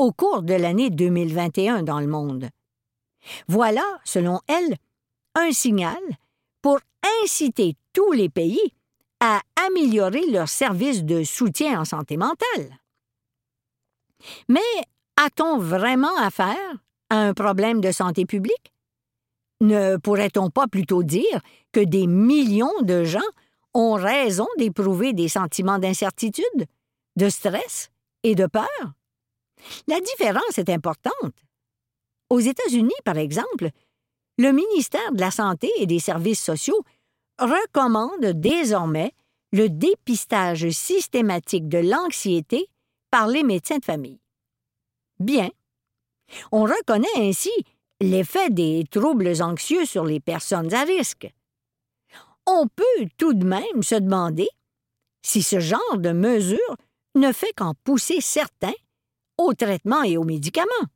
au 0.00 0.12
cours 0.12 0.42
de 0.42 0.54
l'année 0.54 0.88
2021 0.88 1.82
dans 1.82 2.00
le 2.00 2.06
monde. 2.06 2.48
Voilà, 3.48 3.84
selon 4.02 4.40
elle, 4.46 4.76
un 5.34 5.52
signal 5.52 6.00
pour 6.62 6.78
inciter 7.22 7.76
tous 7.92 8.12
les 8.12 8.30
pays 8.30 8.72
à 9.20 9.42
améliorer 9.66 10.24
leurs 10.30 10.48
services 10.48 11.04
de 11.04 11.22
soutien 11.22 11.82
en 11.82 11.84
santé 11.84 12.16
mentale. 12.16 12.78
Mais 14.48 14.60
a-t-on 15.18 15.58
vraiment 15.58 16.16
affaire 16.16 16.56
à 17.10 17.16
un 17.16 17.34
problème 17.34 17.82
de 17.82 17.92
santé 17.92 18.24
publique? 18.24 18.72
Ne 19.60 19.98
pourrait-on 19.98 20.48
pas 20.48 20.66
plutôt 20.66 21.02
dire 21.02 21.42
que 21.72 21.80
des 21.80 22.06
millions 22.06 22.80
de 22.80 23.04
gens 23.04 23.20
ont 23.74 23.92
raison 23.92 24.46
d'éprouver 24.56 25.12
des 25.12 25.28
sentiments 25.28 25.78
d'incertitude, 25.78 26.64
de 27.16 27.28
stress 27.28 27.90
et 28.22 28.34
de 28.34 28.46
peur? 28.46 28.94
La 29.86 30.00
différence 30.00 30.58
est 30.58 30.70
importante. 30.70 31.34
Aux 32.28 32.40
États-Unis, 32.40 32.90
par 33.04 33.18
exemple, 33.18 33.70
le 34.38 34.52
ministère 34.52 35.12
de 35.12 35.20
la 35.20 35.30
Santé 35.30 35.70
et 35.78 35.86
des 35.86 35.98
Services 35.98 36.42
sociaux 36.42 36.82
recommande 37.38 38.40
désormais 38.40 39.12
le 39.52 39.68
dépistage 39.68 40.70
systématique 40.70 41.68
de 41.68 41.78
l'anxiété 41.78 42.66
par 43.10 43.26
les 43.26 43.42
médecins 43.42 43.78
de 43.78 43.84
famille. 43.84 44.20
Bien. 45.18 45.50
On 46.52 46.62
reconnaît 46.62 47.08
ainsi 47.16 47.50
l'effet 48.00 48.50
des 48.50 48.84
troubles 48.90 49.42
anxieux 49.42 49.84
sur 49.84 50.04
les 50.04 50.20
personnes 50.20 50.72
à 50.72 50.84
risque. 50.84 51.28
On 52.46 52.66
peut 52.68 53.08
tout 53.18 53.34
de 53.34 53.44
même 53.44 53.82
se 53.82 53.96
demander 53.96 54.48
si 55.22 55.42
ce 55.42 55.60
genre 55.60 55.98
de 55.98 56.12
mesure 56.12 56.76
ne 57.14 57.32
fait 57.32 57.52
qu'en 57.54 57.74
pousser 57.84 58.20
certains 58.20 58.72
au 59.40 59.54
traitement 59.54 60.02
et 60.02 60.16
aux 60.16 60.24
médicaments. 60.24 60.86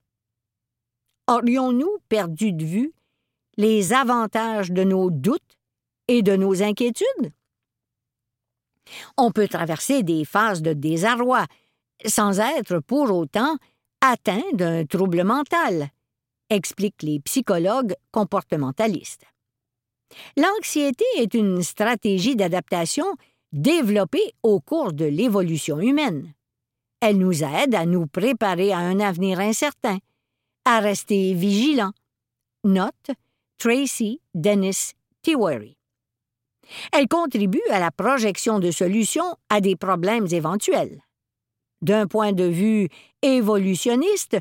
Aurions-nous 1.28 1.98
perdu 2.08 2.52
de 2.52 2.64
vue 2.64 2.92
les 3.56 3.92
avantages 3.92 4.70
de 4.70 4.84
nos 4.84 5.10
doutes 5.10 5.58
et 6.08 6.22
de 6.22 6.36
nos 6.36 6.62
inquiétudes? 6.62 7.32
On 9.16 9.30
peut 9.30 9.48
traverser 9.48 10.02
des 10.02 10.24
phases 10.26 10.60
de 10.60 10.74
désarroi 10.74 11.46
sans 12.04 12.38
être 12.40 12.80
pour 12.80 13.10
autant 13.10 13.56
atteint 14.02 14.42
d'un 14.52 14.84
trouble 14.84 15.24
mental, 15.24 15.88
expliquent 16.50 17.02
les 17.02 17.20
psychologues 17.20 17.94
comportementalistes. 18.10 19.24
L'anxiété 20.36 21.04
est 21.16 21.32
une 21.32 21.62
stratégie 21.62 22.36
d'adaptation 22.36 23.06
développée 23.52 24.34
au 24.42 24.60
cours 24.60 24.92
de 24.92 25.06
l'évolution 25.06 25.80
humaine. 25.80 26.34
Elle 27.06 27.18
nous 27.18 27.44
aide 27.44 27.74
à 27.74 27.84
nous 27.84 28.06
préparer 28.06 28.72
à 28.72 28.78
un 28.78 28.98
avenir 28.98 29.38
incertain, 29.38 29.98
à 30.64 30.80
rester 30.80 31.34
vigilants. 31.34 31.92
Note 32.64 33.10
Tracy 33.58 34.22
Dennis 34.32 34.92
Tiwari. 35.20 35.76
Elle 36.92 37.06
contribue 37.06 37.60
à 37.70 37.78
la 37.78 37.90
projection 37.90 38.58
de 38.58 38.70
solutions 38.70 39.36
à 39.50 39.60
des 39.60 39.76
problèmes 39.76 40.28
éventuels. 40.30 41.02
D'un 41.82 42.06
point 42.06 42.32
de 42.32 42.44
vue 42.44 42.88
évolutionniste, 43.20 44.38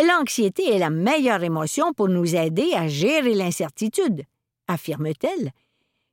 l'anxiété 0.00 0.76
est 0.76 0.78
la 0.78 0.90
meilleure 0.90 1.42
émotion 1.42 1.92
pour 1.92 2.06
nous 2.08 2.36
aider 2.36 2.72
à 2.74 2.86
gérer 2.86 3.34
l'incertitude, 3.34 4.22
affirme-t-elle, 4.68 5.50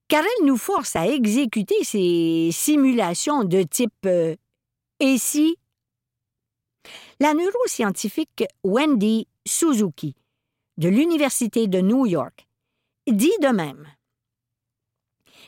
car 0.08 0.24
elle 0.24 0.48
nous 0.48 0.58
force 0.58 0.96
à 0.96 1.06
exécuter 1.06 1.84
ces 1.84 2.50
simulations 2.52 3.44
de 3.44 3.62
type 3.62 3.94
euh, 4.08 4.36
et 5.00 5.20
si 5.20 5.56
la 7.24 7.34
neuroscientifique 7.34 8.44
Wendy 8.66 9.30
Suzuki 9.48 10.14
de 10.76 10.90
l'Université 10.90 11.68
de 11.68 11.80
New 11.80 12.06
York 12.06 12.50
dit 13.08 13.32
de 13.42 13.48
même. 13.48 13.88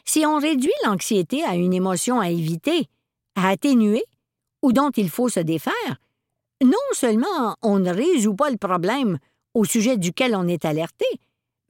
Si 0.05 0.25
on 0.25 0.39
réduit 0.39 0.71
l'anxiété 0.85 1.43
à 1.43 1.55
une 1.55 1.73
émotion 1.73 2.21
à 2.21 2.29
éviter, 2.29 2.87
à 3.35 3.49
atténuer 3.49 4.05
ou 4.61 4.71
dont 4.71 4.91
il 4.91 5.09
faut 5.09 5.27
se 5.27 5.41
défaire, 5.41 5.99
non 6.63 6.87
seulement 6.93 7.57
on 7.61 7.79
ne 7.79 7.91
résout 7.91 8.35
pas 8.35 8.49
le 8.51 8.57
problème 8.57 9.19
au 9.53 9.65
sujet 9.65 9.97
duquel 9.97 10.33
on 10.33 10.47
est 10.47 10.63
alerté, 10.63 11.05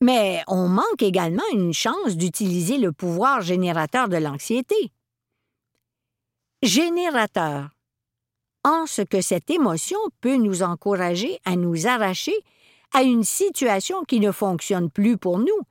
mais 0.01 0.43
on 0.47 0.67
manque 0.67 1.01
également 1.01 1.49
une 1.51 1.73
chance 1.73 2.15
d'utiliser 2.15 2.77
le 2.77 2.91
pouvoir 2.91 3.41
générateur 3.41 4.07
de 4.07 4.17
l'anxiété. 4.17 4.91
Générateur 6.61 7.74
en 8.65 8.87
ce 8.87 9.03
que 9.03 9.21
cette 9.21 9.51
émotion 9.51 9.99
peut 10.21 10.37
nous 10.37 10.63
encourager 10.63 11.39
à 11.45 11.55
nous 11.55 11.85
arracher 11.85 12.35
à 12.93 13.03
une 13.03 13.23
situation 13.23 14.03
qui 14.03 14.19
ne 14.19 14.31
fonctionne 14.31 14.89
plus 14.89 15.17
pour 15.17 15.37
nous, 15.37 15.61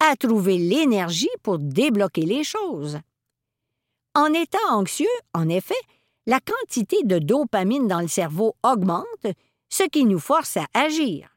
à 0.00 0.16
trouver 0.16 0.56
l'énergie 0.56 1.28
pour 1.42 1.58
débloquer 1.58 2.22
les 2.22 2.42
choses. 2.42 2.98
En 4.14 4.32
état 4.32 4.58
anxieux, 4.70 5.06
en 5.34 5.48
effet, 5.48 5.74
la 6.26 6.40
quantité 6.40 7.02
de 7.04 7.18
dopamine 7.18 7.86
dans 7.86 8.00
le 8.00 8.08
cerveau 8.08 8.56
augmente, 8.62 9.26
ce 9.68 9.84
qui 9.84 10.06
nous 10.06 10.18
force 10.18 10.56
à 10.56 10.66
agir. 10.72 11.36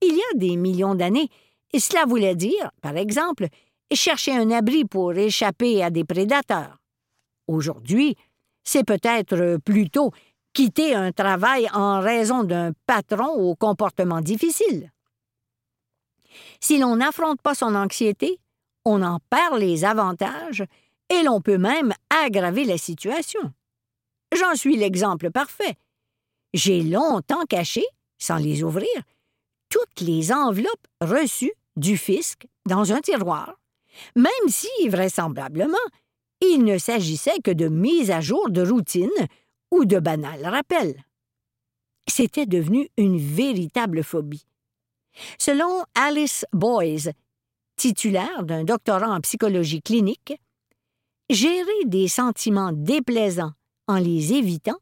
Il 0.00 0.14
y 0.14 0.20
a 0.20 0.38
des 0.38 0.56
millions 0.56 0.94
d'années, 0.94 1.28
cela 1.76 2.04
voulait 2.06 2.36
dire, 2.36 2.70
par 2.82 2.96
exemple, 2.96 3.48
chercher 3.92 4.32
un 4.32 4.52
abri 4.52 4.84
pour 4.84 5.12
échapper 5.12 5.82
à 5.82 5.90
des 5.90 6.04
prédateurs. 6.04 6.78
Aujourd'hui, 7.48 8.16
c'est 8.68 8.84
peut-être 8.84 9.56
plutôt 9.64 10.12
quitter 10.52 10.94
un 10.94 11.10
travail 11.10 11.70
en 11.72 12.00
raison 12.00 12.44
d'un 12.44 12.72
patron 12.84 13.28
au 13.28 13.54
comportement 13.54 14.20
difficile. 14.20 14.92
Si 16.60 16.78
l'on 16.78 16.96
n'affronte 16.96 17.40
pas 17.40 17.54
son 17.54 17.74
anxiété, 17.74 18.38
on 18.84 19.00
en 19.00 19.20
perd 19.30 19.58
les 19.58 19.86
avantages 19.86 20.64
et 21.08 21.22
l'on 21.22 21.40
peut 21.40 21.56
même 21.56 21.94
aggraver 22.10 22.64
la 22.64 22.76
situation. 22.76 23.40
J'en 24.36 24.54
suis 24.54 24.76
l'exemple 24.76 25.30
parfait. 25.30 25.76
J'ai 26.52 26.82
longtemps 26.82 27.46
caché, 27.48 27.84
sans 28.18 28.36
les 28.36 28.62
ouvrir, 28.62 28.90
toutes 29.70 30.02
les 30.02 30.30
enveloppes 30.30 30.88
reçues 31.00 31.54
du 31.76 31.96
fisc 31.96 32.46
dans 32.66 32.92
un 32.92 33.00
tiroir, 33.00 33.54
même 34.14 34.48
si, 34.48 34.68
vraisemblablement, 34.90 35.78
il 36.40 36.64
ne 36.64 36.78
s'agissait 36.78 37.40
que 37.42 37.50
de 37.50 37.68
mise 37.68 38.10
à 38.10 38.20
jour 38.20 38.50
de 38.50 38.62
routine 38.62 39.08
ou 39.70 39.84
de 39.84 39.98
banal 39.98 40.44
rappel. 40.46 41.04
C'était 42.06 42.46
devenu 42.46 42.88
une 42.96 43.18
véritable 43.18 44.02
phobie. 44.02 44.46
Selon 45.38 45.84
Alice 45.94 46.44
Boyes, 46.52 47.12
titulaire 47.76 48.44
d'un 48.44 48.64
doctorat 48.64 49.10
en 49.10 49.20
psychologie 49.20 49.82
clinique, 49.82 50.34
gérer 51.28 51.84
des 51.84 52.08
sentiments 52.08 52.72
déplaisants 52.72 53.52
en 53.86 53.96
les 53.96 54.32
évitant 54.32 54.78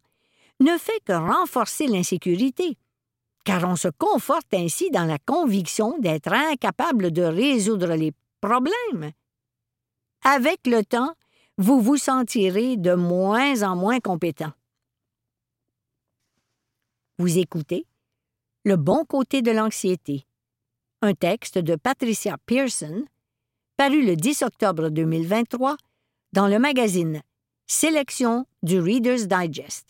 ne 0.61 0.77
fait 0.79 1.01
que 1.05 1.13
renforcer 1.13 1.87
l'insécurité, 1.87 2.77
car 3.45 3.65
on 3.65 3.77
se 3.77 3.89
conforte 3.89 4.53
ainsi 4.55 4.91
dans 4.91 5.05
la 5.05 5.19
conviction 5.19 5.99
d'être 5.99 6.33
incapable 6.33 7.13
de 7.13 7.23
résoudre 7.23 7.95
les 7.95 8.13
problèmes. 8.41 9.13
Avec 10.25 10.67
le 10.67 10.85
temps, 10.85 11.15
vous 11.59 11.81
vous 11.81 11.97
sentirez 11.97 12.77
de 12.77 12.95
moins 12.95 13.63
en 13.63 13.77
moins 13.77 13.99
compétent. 14.01 14.53
Vous 17.19 17.39
écoutez 17.39 17.87
Le 18.65 18.77
bon 18.77 19.07
côté 19.07 19.41
de 19.41 19.51
l'anxiété, 19.51 20.27
un 21.01 21.15
texte 21.15 21.57
de 21.57 21.75
Patricia 21.75 22.37
Pearson, 22.45 23.07
paru 23.79 24.05
le 24.05 24.17
10 24.17 24.43
octobre 24.43 24.91
2023 24.91 25.77
dans 26.33 26.47
le 26.47 26.59
magazine 26.59 27.23
Sélection 27.67 28.47
du 28.63 28.79
Reader's 28.79 29.27
Digest. 29.27 29.89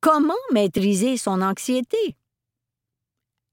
Comment 0.00 0.34
maîtriser 0.52 1.16
son 1.16 1.40
anxiété? 1.40 2.16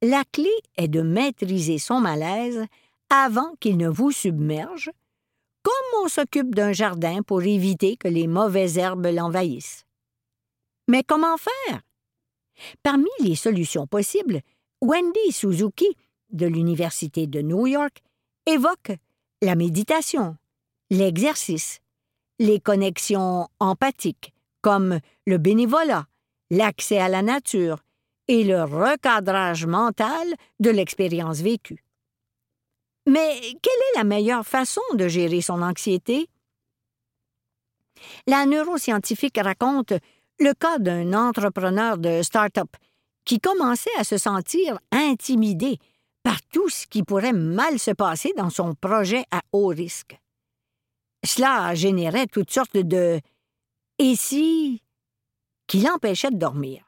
La 0.01 0.23
clé 0.31 0.51
est 0.75 0.87
de 0.89 1.01
maîtriser 1.01 1.77
son 1.77 2.01
malaise 2.01 2.65
avant 3.09 3.55
qu'il 3.59 3.77
ne 3.77 3.87
vous 3.87 4.11
submerge 4.11 4.91
comme 5.63 6.03
on 6.03 6.07
s'occupe 6.07 6.55
d'un 6.55 6.73
jardin 6.73 7.21
pour 7.21 7.41
éviter 7.41 7.97
que 7.97 8.07
les 8.07 8.27
mauvaises 8.27 8.77
herbes 8.77 9.07
l'envahissent. 9.07 9.85
Mais 10.87 11.03
comment 11.03 11.37
faire? 11.37 11.81
Parmi 12.83 13.09
les 13.19 13.35
solutions 13.35 13.87
possibles, 13.87 14.41
Wendy 14.81 15.31
Suzuki, 15.31 15.87
de 16.31 16.45
l'Université 16.45 17.27
de 17.27 17.41
New 17.41 17.67
York, 17.67 18.01
évoque 18.45 18.91
la 19.41 19.55
méditation, 19.55 20.37
l'exercice, 20.89 21.79
les 22.39 22.59
connexions 22.59 23.47
empathiques, 23.59 24.33
comme 24.61 24.99
le 25.25 25.37
bénévolat, 25.37 26.07
l'accès 26.49 26.99
à 26.99 27.09
la 27.09 27.21
nature 27.21 27.79
et 28.27 28.43
le 28.43 28.63
recadrage 28.63 29.65
mental 29.65 30.27
de 30.59 30.69
l'expérience 30.69 31.39
vécue. 31.41 31.83
Mais 33.09 33.39
quelle 33.41 33.81
est 33.91 33.97
la 33.97 34.03
meilleure 34.03 34.45
façon 34.45 34.81
de 34.93 35.07
gérer 35.07 35.41
son 35.41 35.63
anxiété? 35.63 36.29
La 38.27 38.45
neuroscientifique 38.45 39.39
raconte 39.41 39.93
le 40.39 40.53
cas 40.53 40.77
d'un 40.77 41.13
entrepreneur 41.13 41.97
de 41.97 42.21
start-up 42.21 42.69
qui 43.25 43.39
commençait 43.39 43.95
à 43.97 44.03
se 44.03 44.19
sentir 44.19 44.79
intimidé 44.91 45.79
par 46.21 46.39
tout 46.53 46.69
ce 46.69 46.85
qui 46.85 47.01
pourrait 47.01 47.33
mal 47.33 47.79
se 47.79 47.91
passer 47.91 48.31
dans 48.37 48.51
son 48.51 48.75
projet 48.75 49.23
à 49.31 49.41
haut 49.53 49.69
risque. 49.69 50.19
Cela 51.25 51.73
générait 51.73 52.27
toutes 52.27 52.51
sortes 52.51 52.77
de 52.77 53.19
et 53.97 54.15
si 54.15 54.83
qui 55.65 55.81
l'empêchait 55.81 56.29
de 56.29 56.37
dormir. 56.37 56.83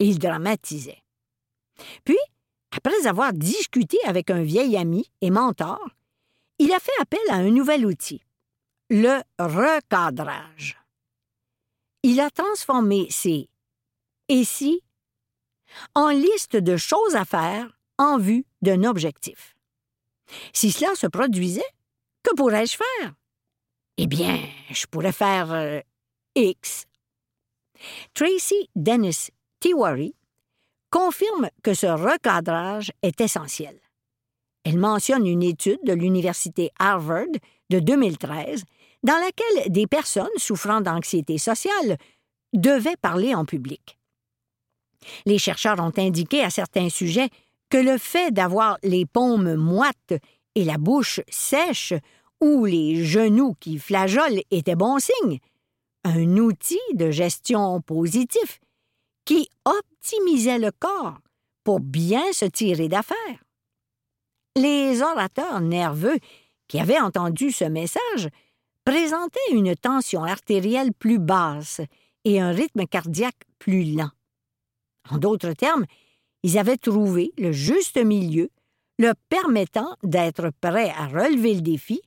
Il 0.00 0.18
dramatisait. 0.18 1.02
Puis, 2.04 2.18
après 2.76 3.06
avoir 3.06 3.32
discuté 3.32 3.98
avec 4.04 4.30
un 4.30 4.42
vieil 4.42 4.76
ami 4.76 5.10
et 5.20 5.30
mentor, 5.30 5.80
il 6.58 6.72
a 6.72 6.78
fait 6.78 6.92
appel 7.00 7.20
à 7.30 7.36
un 7.36 7.50
nouvel 7.50 7.86
outil, 7.86 8.22
le 8.90 9.22
recadrage. 9.38 10.78
Il 12.02 12.20
a 12.20 12.30
transformé 12.30 13.06
ces 13.10 13.48
et 14.28 14.44
si 14.44 14.82
en 15.94 16.08
liste 16.08 16.56
de 16.56 16.76
choses 16.76 17.16
à 17.16 17.24
faire 17.24 17.78
en 17.98 18.18
vue 18.18 18.44
d'un 18.62 18.84
objectif. 18.84 19.56
Si 20.52 20.72
cela 20.72 20.94
se 20.94 21.06
produisait, 21.06 21.72
que 22.22 22.34
pourrais-je 22.34 22.76
faire? 22.76 23.14
Eh 23.96 24.06
bien, 24.06 24.38
je 24.70 24.86
pourrais 24.86 25.12
faire 25.12 25.52
euh, 25.52 25.80
X. 26.34 26.86
Tracy 28.14 28.68
Dennis 28.74 29.30
Tiwari 29.60 30.15
confirme 30.96 31.50
que 31.62 31.74
ce 31.74 31.86
recadrage 31.86 32.90
est 33.02 33.20
essentiel. 33.20 33.78
Elle 34.64 34.78
mentionne 34.78 35.26
une 35.26 35.42
étude 35.42 35.80
de 35.84 35.92
l'Université 35.92 36.70
Harvard 36.78 37.36
de 37.68 37.80
2013 37.80 38.64
dans 39.02 39.18
laquelle 39.18 39.70
des 39.70 39.86
personnes 39.86 40.26
souffrant 40.38 40.80
d'anxiété 40.80 41.36
sociale 41.36 41.98
devaient 42.54 42.96
parler 42.96 43.34
en 43.34 43.44
public. 43.44 43.98
Les 45.26 45.36
chercheurs 45.36 45.80
ont 45.80 45.92
indiqué 45.98 46.42
à 46.42 46.48
certains 46.48 46.88
sujets 46.88 47.28
que 47.68 47.76
le 47.76 47.98
fait 47.98 48.32
d'avoir 48.32 48.78
les 48.82 49.04
paumes 49.04 49.54
moites 49.54 50.14
et 50.54 50.64
la 50.64 50.78
bouche 50.78 51.20
sèche 51.28 51.92
ou 52.40 52.64
les 52.64 53.04
genoux 53.04 53.54
qui 53.60 53.78
flageolent 53.78 54.40
était 54.50 54.76
bon 54.76 54.96
signe, 54.98 55.40
un 56.04 56.38
outil 56.38 56.80
de 56.94 57.10
gestion 57.10 57.82
positif 57.82 58.60
qui 59.26 59.50
optimisait 59.66 60.58
le 60.58 60.70
corps 60.70 61.18
pour 61.64 61.80
bien 61.80 62.32
se 62.32 62.46
tirer 62.46 62.88
d'affaire. 62.88 63.44
Les 64.56 65.02
orateurs 65.02 65.60
nerveux 65.60 66.18
qui 66.68 66.80
avaient 66.80 67.00
entendu 67.00 67.50
ce 67.50 67.64
message 67.64 68.30
présentaient 68.84 69.52
une 69.52 69.76
tension 69.76 70.24
artérielle 70.24 70.94
plus 70.94 71.18
basse 71.18 71.82
et 72.24 72.40
un 72.40 72.52
rythme 72.52 72.86
cardiaque 72.86 73.44
plus 73.58 73.84
lent. 73.94 74.10
En 75.10 75.18
d'autres 75.18 75.52
termes, 75.52 75.84
ils 76.42 76.56
avaient 76.58 76.76
trouvé 76.76 77.32
le 77.36 77.52
juste 77.52 78.02
milieu, 78.02 78.48
leur 78.98 79.14
permettant 79.28 79.96
d'être 80.02 80.50
prêts 80.60 80.90
à 80.96 81.06
relever 81.06 81.54
le 81.54 81.60
défi 81.60 82.00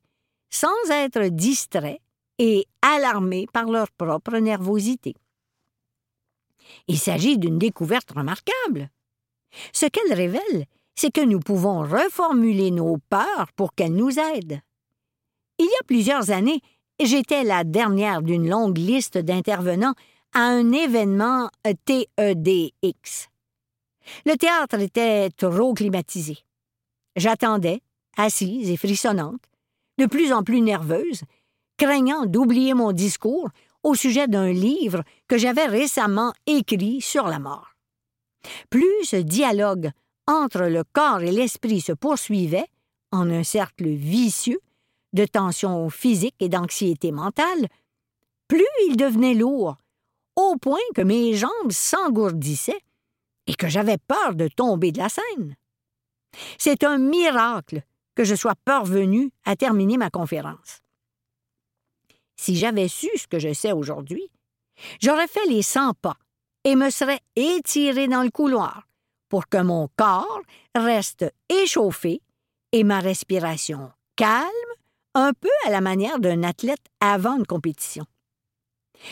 sans 0.49 0.89
être 0.89 1.27
distraits 1.27 1.99
et 2.39 2.65
alarmés 2.81 3.45
par 3.51 3.65
leur 3.65 3.91
propre 3.91 4.37
nervosité. 4.37 5.15
Il 6.87 6.97
s'agit 6.97 7.37
d'une 7.37 7.57
découverte 7.57 8.11
remarquable. 8.11 8.89
Ce 9.73 9.85
qu'elle 9.85 10.13
révèle, 10.13 10.65
c'est 10.95 11.11
que 11.11 11.21
nous 11.21 11.39
pouvons 11.39 11.81
reformuler 11.81 12.71
nos 12.71 12.97
peurs 13.09 13.51
pour 13.55 13.73
qu'elles 13.73 13.95
nous 13.95 14.19
aident. 14.19 14.61
Il 15.57 15.65
y 15.65 15.79
a 15.79 15.83
plusieurs 15.87 16.31
années, 16.31 16.61
j'étais 17.01 17.43
la 17.43 17.63
dernière 17.63 18.21
d'une 18.21 18.49
longue 18.49 18.77
liste 18.77 19.17
d'intervenants 19.17 19.95
à 20.33 20.41
un 20.41 20.71
événement 20.71 21.49
TEDx. 21.85 23.29
Le 24.25 24.35
théâtre 24.35 24.79
était 24.79 25.29
trop 25.31 25.73
climatisé. 25.73 26.39
J'attendais, 27.15 27.81
assise 28.17 28.69
et 28.69 28.77
frissonnante, 28.77 29.41
de 29.97 30.05
plus 30.05 30.31
en 30.31 30.43
plus 30.43 30.61
nerveuse, 30.61 31.21
craignant 31.77 32.25
d'oublier 32.25 32.73
mon 32.73 32.91
discours 32.91 33.49
au 33.83 33.95
sujet 33.95 34.27
d'un 34.27 34.51
livre 34.51 35.03
que 35.27 35.37
j'avais 35.37 35.65
récemment 35.65 36.33
écrit 36.45 37.01
sur 37.01 37.27
la 37.27 37.39
mort. 37.39 37.75
Plus 38.69 39.03
ce 39.03 39.15
dialogue 39.15 39.91
entre 40.27 40.63
le 40.63 40.83
corps 40.83 41.21
et 41.21 41.31
l'esprit 41.31 41.81
se 41.81 41.91
poursuivait, 41.91 42.67
en 43.11 43.29
un 43.31 43.43
cercle 43.43 43.87
vicieux 43.87 44.59
de 45.13 45.25
tension 45.25 45.89
physique 45.89 46.35
et 46.39 46.49
d'anxiété 46.49 47.11
mentale, 47.11 47.67
plus 48.47 48.67
il 48.87 48.95
devenait 48.95 49.33
lourd, 49.33 49.77
au 50.35 50.55
point 50.57 50.77
que 50.93 51.01
mes 51.01 51.33
jambes 51.33 51.71
s'engourdissaient 51.71 52.81
et 53.47 53.55
que 53.55 53.67
j'avais 53.67 53.97
peur 53.97 54.35
de 54.35 54.47
tomber 54.47 54.91
de 54.91 54.99
la 54.99 55.09
scène. 55.09 55.55
C'est 56.57 56.83
un 56.83 56.99
miracle 56.99 57.81
que 58.15 58.23
je 58.23 58.35
sois 58.35 58.55
parvenu 58.65 59.31
à 59.45 59.55
terminer 59.55 59.97
ma 59.97 60.09
conférence. 60.09 60.81
Si 62.39 62.55
j'avais 62.55 62.87
su 62.87 63.09
ce 63.17 63.27
que 63.27 63.37
je 63.37 63.51
sais 63.51 63.73
aujourd'hui, 63.73 64.31
j'aurais 65.01 65.27
fait 65.27 65.45
les 65.47 65.61
cent 65.61 65.93
pas 65.93 66.15
et 66.63 66.77
me 66.77 66.89
serais 66.89 67.19
étiré 67.35 68.07
dans 68.07 68.23
le 68.23 68.29
couloir 68.29 68.87
pour 69.27 69.49
que 69.49 69.61
mon 69.61 69.89
corps 69.97 70.39
reste 70.73 71.25
échauffé 71.49 72.21
et 72.71 72.85
ma 72.85 73.01
respiration 73.01 73.91
calme, 74.15 74.71
un 75.15 75.33
peu 75.33 75.49
à 75.65 75.69
la 75.69 75.81
manière 75.81 76.17
d'un 76.19 76.43
athlète 76.43 76.79
avant 77.01 77.35
une 77.35 77.45
compétition. 77.45 78.05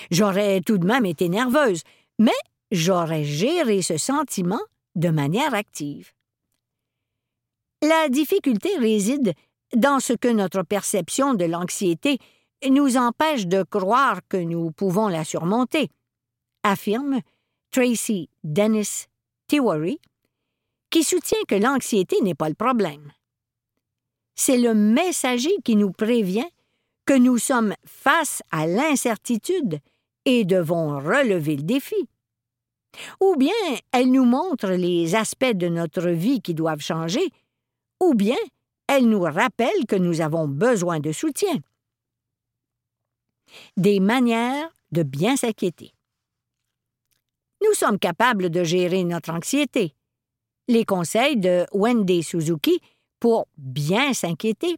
J'aurais 0.10 0.62
tout 0.62 0.78
de 0.78 0.88
même 0.88 1.06
été 1.06 1.28
nerveuse, 1.28 1.84
mais 2.20 2.40
j'aurais 2.72 3.26
géré 3.26 3.82
ce 3.82 3.98
sentiment 3.98 4.62
de 4.96 5.10
manière 5.10 5.54
active. 5.54 6.14
La 7.82 8.08
difficulté 8.08 8.70
réside 8.78 9.34
dans 9.76 10.00
ce 10.00 10.14
que 10.14 10.30
notre 10.30 10.64
perception 10.64 11.34
de 11.34 11.44
l'anxiété 11.44 12.20
nous 12.66 12.98
empêche 12.98 13.48
de 13.48 13.64
croire 13.64 14.22
que 14.28 14.38
nous 14.38 14.72
pouvons 14.72 15.08
la 15.08 15.24
surmonter, 15.24 15.90
affirme 16.64 17.22
Tracy 17.72 18.30
Dennis 18.44 19.06
Tiwari, 19.48 20.00
qui 20.90 21.04
soutient 21.04 21.44
que 21.48 21.56
l'anxiété 21.56 22.22
n'est 22.22 22.36
pas 22.36 22.50
le 22.50 22.56
problème. 22.56 23.12
C'est 24.36 24.58
le 24.58 24.74
messager 24.74 25.56
qui 25.64 25.76
nous 25.76 25.92
prévient 25.92 26.48
que 27.06 27.18
nous 27.18 27.38
sommes 27.38 27.74
face 27.86 28.42
à 28.52 28.68
l'incertitude 28.68 29.80
et 30.26 30.46
devons 30.46 31.00
relever 31.00 31.56
le 31.56 31.64
défi. 31.64 31.96
Ou 33.22 33.36
bien 33.36 33.54
elle 33.92 34.12
nous 34.12 34.26
montre 34.26 34.70
les 34.70 35.16
aspects 35.16 35.46
de 35.46 35.68
notre 35.68 36.10
vie 36.10 36.42
qui 36.42 36.54
doivent 36.54 36.82
changer, 36.82 37.30
ou 38.02 38.14
bien 38.14 38.38
elle 38.88 39.08
nous 39.08 39.22
rappelle 39.22 39.86
que 39.88 39.96
nous 39.96 40.22
avons 40.22 40.48
besoin 40.48 41.00
de 41.00 41.12
soutien. 41.12 41.58
Des 43.76 44.00
manières 44.00 44.70
de 44.92 45.04
bien 45.04 45.36
s'inquiéter. 45.36 45.94
Nous 47.64 47.74
sommes 47.74 48.00
capables 48.00 48.50
de 48.50 48.64
gérer 48.64 49.04
notre 49.04 49.32
anxiété. 49.32 49.96
Les 50.68 50.86
conseils 50.86 51.38
de 51.38 51.66
Wendy 51.72 52.24
Suzuki 52.24 52.80
pour 53.20 53.48
bien 53.58 54.14
s'inquiéter 54.14 54.78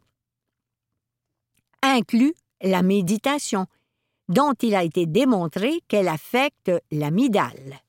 inclut 1.82 2.34
la 2.62 2.82
méditation, 2.82 3.66
dont 4.28 4.52
il 4.62 4.74
a 4.74 4.84
été 4.84 5.06
démontré 5.06 5.80
qu'elle 5.88 6.08
affecte 6.08 6.70
l'amygdale. 6.90 7.80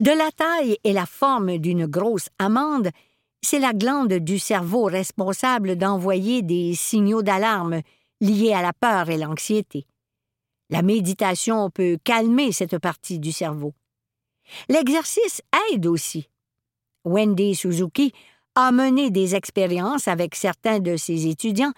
De 0.00 0.10
la 0.10 0.30
taille 0.32 0.76
et 0.82 0.92
la 0.92 1.06
forme 1.06 1.58
d'une 1.58 1.86
grosse 1.86 2.28
amande, 2.38 2.90
c'est 3.42 3.60
la 3.60 3.72
glande 3.72 4.14
du 4.14 4.38
cerveau 4.38 4.84
responsable 4.84 5.76
d'envoyer 5.76 6.42
des 6.42 6.74
signaux 6.74 7.22
d'alarme 7.22 7.82
liés 8.22 8.54
à 8.54 8.62
la 8.62 8.72
peur 8.72 9.10
et 9.10 9.18
l'anxiété. 9.18 9.86
La 10.70 10.80
méditation 10.80 11.68
peut 11.70 11.98
calmer 12.02 12.52
cette 12.52 12.78
partie 12.78 13.18
du 13.18 13.32
cerveau. 13.32 13.74
L'exercice 14.68 15.42
aide 15.70 15.86
aussi. 15.86 16.30
Wendy 17.04 17.54
Suzuki 17.54 18.12
a 18.54 18.70
mené 18.70 19.10
des 19.10 19.34
expériences 19.34 20.08
avec 20.08 20.34
certains 20.34 20.78
de 20.78 20.96
ses 20.96 21.26
étudiants 21.26 21.72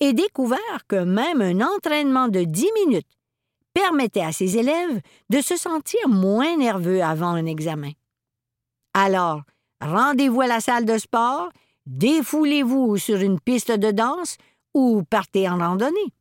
et 0.00 0.12
découvert 0.12 0.86
que 0.88 0.96
même 0.96 1.40
un 1.40 1.60
entraînement 1.60 2.28
de 2.28 2.42
dix 2.42 2.70
minutes 2.86 3.08
permettait 3.72 4.22
à 4.22 4.32
ses 4.32 4.58
élèves 4.58 5.00
de 5.30 5.40
se 5.40 5.56
sentir 5.56 6.08
moins 6.08 6.56
nerveux 6.56 7.02
avant 7.02 7.34
un 7.34 7.46
examen. 7.46 7.92
Alors, 8.94 9.42
rendez-vous 9.80 10.40
à 10.40 10.46
la 10.46 10.60
salle 10.60 10.84
de 10.84 10.98
sport, 10.98 11.50
défoulez-vous 11.86 12.96
sur 12.96 13.20
une 13.20 13.40
piste 13.40 13.72
de 13.72 13.90
danse 13.90 14.36
ou 14.74 15.02
partez 15.08 15.48
en 15.48 15.58
randonnée. 15.58 16.12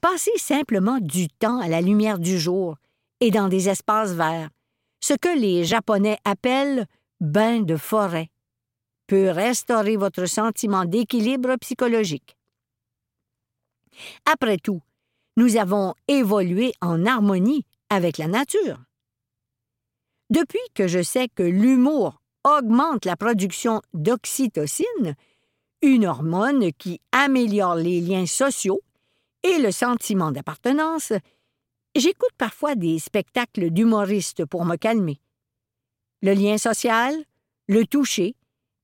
Passez 0.00 0.36
simplement 0.38 0.98
du 0.98 1.28
temps 1.28 1.60
à 1.60 1.68
la 1.68 1.80
lumière 1.80 2.18
du 2.18 2.38
jour 2.38 2.76
et 3.20 3.30
dans 3.30 3.48
des 3.48 3.68
espaces 3.68 4.12
verts, 4.12 4.50
ce 5.00 5.14
que 5.14 5.38
les 5.38 5.64
Japonais 5.64 6.18
appellent 6.24 6.86
bain 7.20 7.60
de 7.60 7.76
forêt, 7.76 8.30
peut 9.06 9.30
restaurer 9.30 9.96
votre 9.96 10.26
sentiment 10.26 10.84
d'équilibre 10.84 11.56
psychologique. 11.56 12.36
Après 14.30 14.58
tout, 14.58 14.80
nous 15.36 15.56
avons 15.56 15.94
évolué 16.06 16.72
en 16.80 17.06
harmonie 17.06 17.64
avec 17.90 18.18
la 18.18 18.28
nature. 18.28 18.78
Depuis 20.30 20.60
que 20.74 20.86
je 20.86 21.02
sais 21.02 21.28
que 21.28 21.42
l'humour 21.42 22.20
augmente 22.44 23.04
la 23.04 23.16
production 23.16 23.80
d'oxytocine, 23.94 25.16
une 25.82 26.06
hormone 26.06 26.72
qui 26.72 27.00
améliore 27.12 27.76
les 27.76 28.00
liens 28.00 28.26
sociaux 28.26 28.80
et 29.42 29.58
le 29.58 29.70
sentiment 29.70 30.32
d'appartenance, 30.32 31.12
j'écoute 31.94 32.32
parfois 32.36 32.74
des 32.74 32.98
spectacles 32.98 33.70
d'humoristes 33.70 34.44
pour 34.44 34.64
me 34.64 34.76
calmer. 34.76 35.20
Le 36.22 36.34
lien 36.34 36.58
social, 36.58 37.14
le 37.68 37.86
toucher 37.86 38.34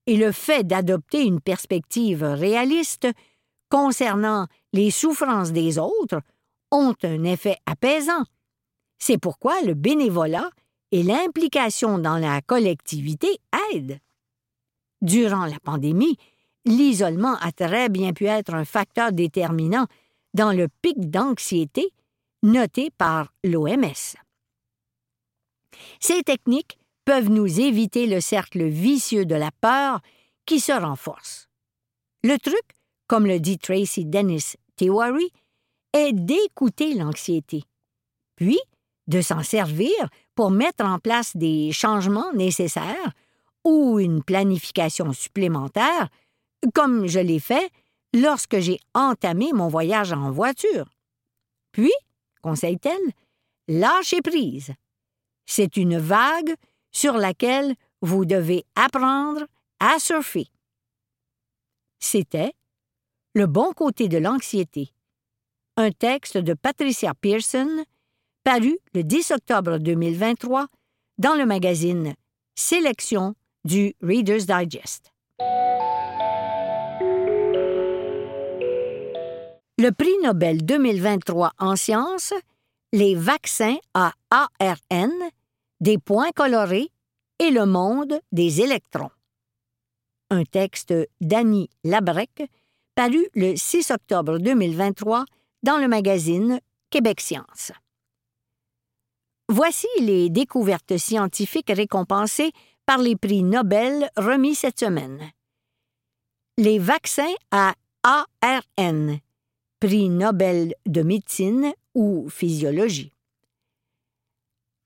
et 0.07 0.17
le 0.17 0.31
fait 0.31 0.65
d'adopter 0.65 1.23
une 1.23 1.41
perspective 1.41 2.23
réaliste 2.23 3.07
concernant 3.69 4.47
les 4.73 4.91
souffrances 4.91 5.51
des 5.51 5.77
autres 5.79 6.21
ont 6.71 6.95
un 7.03 7.23
effet 7.23 7.57
apaisant. 7.65 8.23
C'est 8.99 9.17
pourquoi 9.17 9.61
le 9.63 9.73
bénévolat 9.73 10.49
et 10.91 11.03
l'implication 11.03 11.97
dans 11.97 12.17
la 12.17 12.41
collectivité 12.41 13.27
aident. 13.73 13.99
Durant 15.01 15.45
la 15.45 15.59
pandémie, 15.59 16.17
l'isolement 16.65 17.35
a 17.37 17.51
très 17.51 17.89
bien 17.89 18.13
pu 18.13 18.25
être 18.25 18.53
un 18.53 18.65
facteur 18.65 19.11
déterminant 19.11 19.87
dans 20.33 20.51
le 20.51 20.67
pic 20.81 21.09
d'anxiété 21.09 21.91
noté 22.43 22.91
par 22.91 23.33
l'OMS. 23.43 24.15
Ces 25.99 26.23
techniques 26.23 26.77
peuvent 27.05 27.29
nous 27.29 27.59
éviter 27.59 28.07
le 28.07 28.19
cercle 28.19 28.65
vicieux 28.65 29.25
de 29.25 29.35
la 29.35 29.51
peur 29.61 30.01
qui 30.45 30.59
se 30.59 30.71
renforce. 30.71 31.47
Le 32.23 32.37
truc, 32.37 32.63
comme 33.07 33.25
le 33.25 33.39
dit 33.39 33.57
Tracy 33.57 34.05
Dennis 34.05 34.55
Tiwari, 34.75 35.31
est 35.93 36.13
d'écouter 36.13 36.93
l'anxiété, 36.93 37.63
puis 38.35 38.59
de 39.07 39.21
s'en 39.21 39.43
servir 39.43 39.91
pour 40.33 40.51
mettre 40.51 40.83
en 40.83 40.99
place 40.99 41.37
des 41.37 41.71
changements 41.71 42.33
nécessaires 42.33 43.13
ou 43.63 43.99
une 43.99 44.23
planification 44.23 45.13
supplémentaire, 45.13 46.09
comme 46.73 47.07
je 47.07 47.19
l'ai 47.19 47.39
fait 47.39 47.71
lorsque 48.13 48.59
j'ai 48.59 48.79
entamé 48.93 49.51
mon 49.53 49.67
voyage 49.67 50.13
en 50.13 50.31
voiture. 50.31 50.89
Puis, 51.71 51.93
conseille-t-elle, 52.41 53.11
lâchez 53.67 54.21
prise. 54.21 54.73
C'est 55.45 55.77
une 55.77 55.97
vague 55.97 56.55
sur 56.91 57.17
laquelle 57.17 57.75
vous 58.01 58.25
devez 58.25 58.63
apprendre 58.75 59.45
à 59.79 59.99
surfer. 59.99 60.47
C'était 61.99 62.53
Le 63.33 63.47
bon 63.47 63.73
côté 63.73 64.07
de 64.07 64.17
l'anxiété, 64.17 64.93
un 65.75 65.91
texte 65.91 66.37
de 66.37 66.53
Patricia 66.53 67.13
Pearson, 67.13 67.83
paru 68.43 68.77
le 68.93 69.03
10 69.03 69.31
octobre 69.31 69.77
2023 69.77 70.67
dans 71.17 71.35
le 71.35 71.45
magazine 71.45 72.15
Sélection 72.55 73.35
du 73.65 73.93
Reader's 74.01 74.45
Digest. 74.45 75.11
Le 79.77 79.91
prix 79.91 80.15
Nobel 80.23 80.65
2023 80.65 81.51
en 81.59 81.75
sciences, 81.75 82.33
les 82.93 83.13
vaccins 83.13 83.75
à 83.93 84.13
ARN 84.29 85.11
des 85.81 85.97
points 85.97 86.31
colorés 86.31 86.89
et 87.39 87.51
le 87.51 87.65
monde 87.65 88.21
des 88.31 88.61
électrons. 88.61 89.09
Un 90.29 90.45
texte 90.45 90.93
d'Annie 91.19 91.69
Labrec, 91.83 92.49
paru 92.95 93.27
le 93.35 93.57
6 93.57 93.91
octobre 93.91 94.37
2023 94.37 95.25
dans 95.61 95.77
le 95.77 95.89
magazine 95.89 96.61
Québec 96.89 97.19
Science. 97.19 97.73
Voici 99.49 99.87
les 99.99 100.29
découvertes 100.29 100.95
scientifiques 100.97 101.69
récompensées 101.75 102.53
par 102.85 102.99
les 102.99 103.17
prix 103.17 103.43
Nobel 103.43 104.09
remis 104.15 104.55
cette 104.55 104.79
semaine. 104.79 105.19
Les 106.57 106.79
vaccins 106.79 107.33
à 107.51 107.73
ARN, 108.03 109.19
prix 109.79 110.09
Nobel 110.09 110.73
de 110.85 111.01
médecine 111.01 111.73
ou 111.93 112.27
physiologie. 112.29 113.11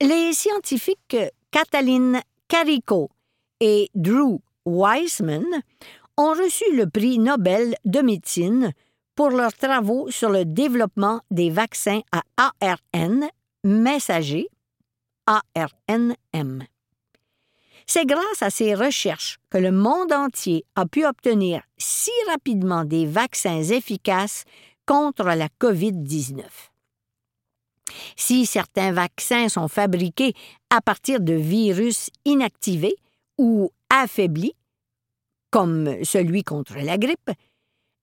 Les 0.01 0.33
scientifiques 0.33 1.17
Kathleen 1.51 2.21
Carico 2.47 3.09
et 3.59 3.89
Drew 3.95 4.39
Weissman 4.65 5.45
ont 6.17 6.33
reçu 6.33 6.63
le 6.75 6.89
prix 6.89 7.19
Nobel 7.19 7.75
de 7.85 8.01
médecine 8.01 8.73
pour 9.15 9.29
leurs 9.29 9.53
travaux 9.53 10.09
sur 10.11 10.29
le 10.29 10.45
développement 10.45 11.21
des 11.31 11.49
vaccins 11.49 12.01
à 12.11 12.23
ARN 12.61 13.27
messagers, 13.63 14.47
ARNM. 15.25 16.63
C'est 17.85 18.05
grâce 18.05 18.41
à 18.41 18.49
ces 18.49 18.75
recherches 18.75 19.39
que 19.49 19.57
le 19.57 19.71
monde 19.71 20.13
entier 20.13 20.63
a 20.75 20.85
pu 20.85 21.05
obtenir 21.05 21.63
si 21.77 22.11
rapidement 22.29 22.85
des 22.85 23.05
vaccins 23.05 23.63
efficaces 23.63 24.45
contre 24.89 25.25
la 25.25 25.49
COVID-19. 25.61 26.41
Si 28.15 28.47
certains 28.47 28.91
vaccins 28.91 29.47
sont 29.47 29.67
fabriqués 29.67 30.33
à 30.71 30.81
partir 30.81 31.19
de 31.19 31.33
virus 31.35 32.09
inactivés 32.25 32.95
ou 33.37 33.71
affaiblis, 33.91 34.55
comme 35.51 36.03
celui 36.03 36.41
contre 36.41 36.77
la 36.77 36.97
grippe, 36.97 37.29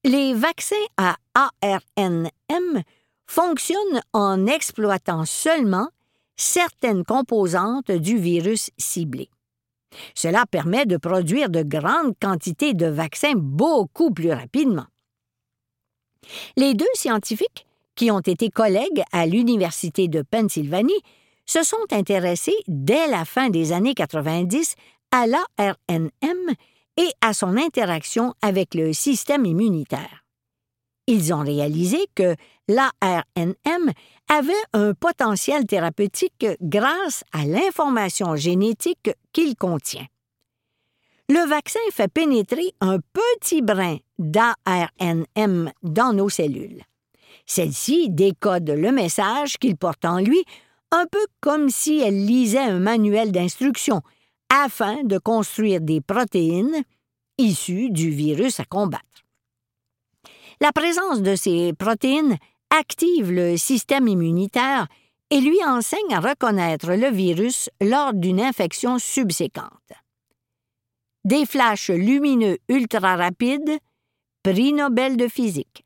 les 0.04 0.32
vaccins 0.32 0.76
à 0.96 1.16
ARNM 1.34 2.82
fonctionnent 3.26 4.02
en 4.12 4.46
exploitant 4.46 5.24
seulement 5.24 5.88
certaines 6.36 7.04
composantes 7.04 7.90
du 7.90 8.16
virus 8.16 8.70
ciblé. 8.78 9.28
Cela 10.14 10.46
permet 10.46 10.86
de 10.86 10.98
produire 10.98 11.50
de 11.50 11.64
grandes 11.64 12.14
quantités 12.22 12.74
de 12.74 12.86
vaccins 12.86 13.34
beaucoup 13.34 14.12
plus 14.12 14.30
rapidement. 14.30 14.86
Les 16.56 16.74
deux 16.74 16.86
scientifiques 16.94 17.66
qui 17.96 18.10
ont 18.10 18.20
été 18.20 18.50
collègues 18.50 19.02
à 19.10 19.26
l'Université 19.26 20.06
de 20.06 20.22
Pennsylvanie, 20.22 21.02
se 21.46 21.62
sont 21.62 21.76
intéressés 21.90 22.56
dès 22.68 23.06
la 23.08 23.24
fin 23.24 23.48
des 23.50 23.72
années 23.72 23.94
90 23.94 24.74
à 25.12 25.26
l'ARNM 25.26 26.54
et 26.96 27.08
à 27.20 27.32
son 27.32 27.56
interaction 27.56 28.34
avec 28.42 28.74
le 28.74 28.92
système 28.92 29.46
immunitaire. 29.46 30.24
Ils 31.06 31.32
ont 31.32 31.44
réalisé 31.44 31.98
que 32.16 32.34
l'ARNM 32.68 33.92
avait 34.28 34.52
un 34.72 34.92
potentiel 34.92 35.64
thérapeutique 35.66 36.46
grâce 36.60 37.22
à 37.32 37.46
l'information 37.46 38.34
génétique 38.34 39.10
qu'il 39.32 39.54
contient. 39.54 40.06
Le 41.28 41.48
vaccin 41.48 41.80
fait 41.90 42.06
pénétrer 42.06 42.72
un 42.80 42.98
petit 43.12 43.60
brin 43.60 43.96
d'ARNM 44.18 45.72
dans 45.82 46.12
nos 46.12 46.28
cellules. 46.28 46.82
Celle-ci 47.46 48.10
décode 48.10 48.70
le 48.70 48.92
message 48.92 49.58
qu'il 49.58 49.76
porte 49.76 50.04
en 50.04 50.18
lui, 50.18 50.44
un 50.92 51.04
peu 51.10 51.24
comme 51.40 51.68
si 51.68 51.98
elle 51.98 52.26
lisait 52.26 52.58
un 52.58 52.78
manuel 52.78 53.32
d'instructions, 53.32 54.02
afin 54.50 55.02
de 55.02 55.18
construire 55.18 55.80
des 55.80 56.00
protéines 56.00 56.84
issues 57.38 57.90
du 57.90 58.10
virus 58.10 58.60
à 58.60 58.64
combattre. 58.64 59.02
La 60.60 60.70
présence 60.72 61.22
de 61.22 61.34
ces 61.34 61.72
protéines 61.72 62.38
active 62.70 63.32
le 63.32 63.56
système 63.56 64.06
immunitaire 64.06 64.86
et 65.30 65.40
lui 65.40 65.58
enseigne 65.64 66.14
à 66.14 66.20
reconnaître 66.20 66.92
le 66.92 67.10
virus 67.10 67.68
lors 67.80 68.14
d'une 68.14 68.40
infection 68.40 68.98
subséquente. 68.98 69.92
Des 71.26 71.44
flashs 71.44 71.90
lumineux 71.90 72.58
ultra 72.68 73.16
rapides, 73.16 73.80
prix 74.44 74.72
Nobel 74.72 75.16
de 75.16 75.26
physique. 75.26 75.84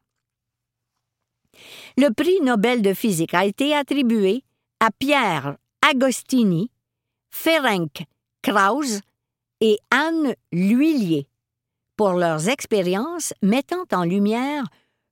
Le 1.96 2.12
prix 2.12 2.42
Nobel 2.42 2.83
de 2.83 2.92
physique 2.92 3.33
a 3.33 3.46
été 3.46 3.74
attribué 3.74 4.44
à 4.81 4.90
Pierre 4.90 5.57
Agostini, 5.81 6.70
Ferenc 7.31 8.05
Krauss 8.42 9.00
et 9.62 9.79
Anne 9.90 10.35
L'Huillier 10.53 11.26
pour 11.96 12.12
leurs 12.12 12.50
expériences 12.50 13.33
mettant 13.40 13.87
en 13.92 14.05
lumière 14.05 14.64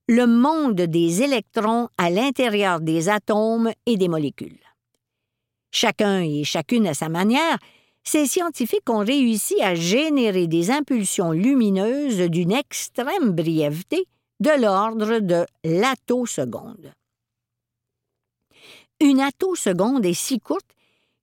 le 0.09 0.27
monde 0.27 0.83
des 0.83 1.23
électrons 1.23 1.89
à 1.97 2.11
l'intérieur 2.11 2.81
des 2.81 3.09
atomes 3.09 3.73
et 3.87 3.97
des 3.97 4.09
molécules. 4.09 4.61
Chacun 5.71 6.21
et 6.21 6.45
chacune 6.45 6.87
à 6.87 6.93
sa 6.93 7.09
manière, 7.09 7.57
ces 8.09 8.27
scientifiques 8.27 8.89
ont 8.89 9.05
réussi 9.05 9.61
à 9.61 9.75
générer 9.75 10.47
des 10.47 10.71
impulsions 10.71 11.31
lumineuses 11.31 12.23
d'une 12.31 12.53
extrême 12.53 13.33
brièveté 13.33 14.07
de 14.41 14.63
l'ordre 14.63 15.19
de 15.19 15.45
l'attoseconde. 15.63 16.95
Une 19.01 19.21
attoseconde 19.21 20.07
est 20.07 20.15
si 20.15 20.41
courte 20.41 20.71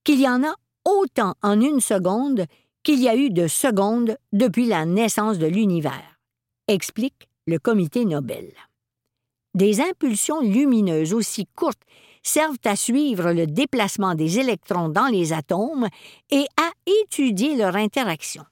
qu'il 0.04 0.21
y 0.21 0.30
en 0.30 0.43
a 0.43 0.54
autant 0.86 1.34
en 1.41 1.60
une 1.60 1.82
seconde 1.82 2.45
qu'il 2.84 3.02
y 3.02 3.10
a 3.10 3.15
eu 3.15 3.32
de 3.32 3.48
secondes 3.48 4.15
depuis 4.32 4.67
la 4.67 4.86
naissance 4.86 5.39
de 5.39 5.48
l'univers, 5.48 6.19
explique 6.67 7.28
le 7.48 7.58
comité 7.58 8.06
Nobel. 8.06 8.54
Des 9.56 9.82
impulsions 9.82 10.39
lumineuses 10.39 11.15
aussi 11.15 11.48
courtes 11.48 11.82
servent 12.25 12.57
à 12.65 12.75
suivre 12.75 13.31
le 13.31 13.45
déplacement 13.47 14.15
des 14.15 14.39
électrons 14.39 14.89
dans 14.89 15.07
les 15.07 15.31
atomes 15.31 15.88
et 16.31 16.45
à 16.57 16.71
étudier 17.03 17.55
leur 17.55 17.75
interaction. 17.75 18.43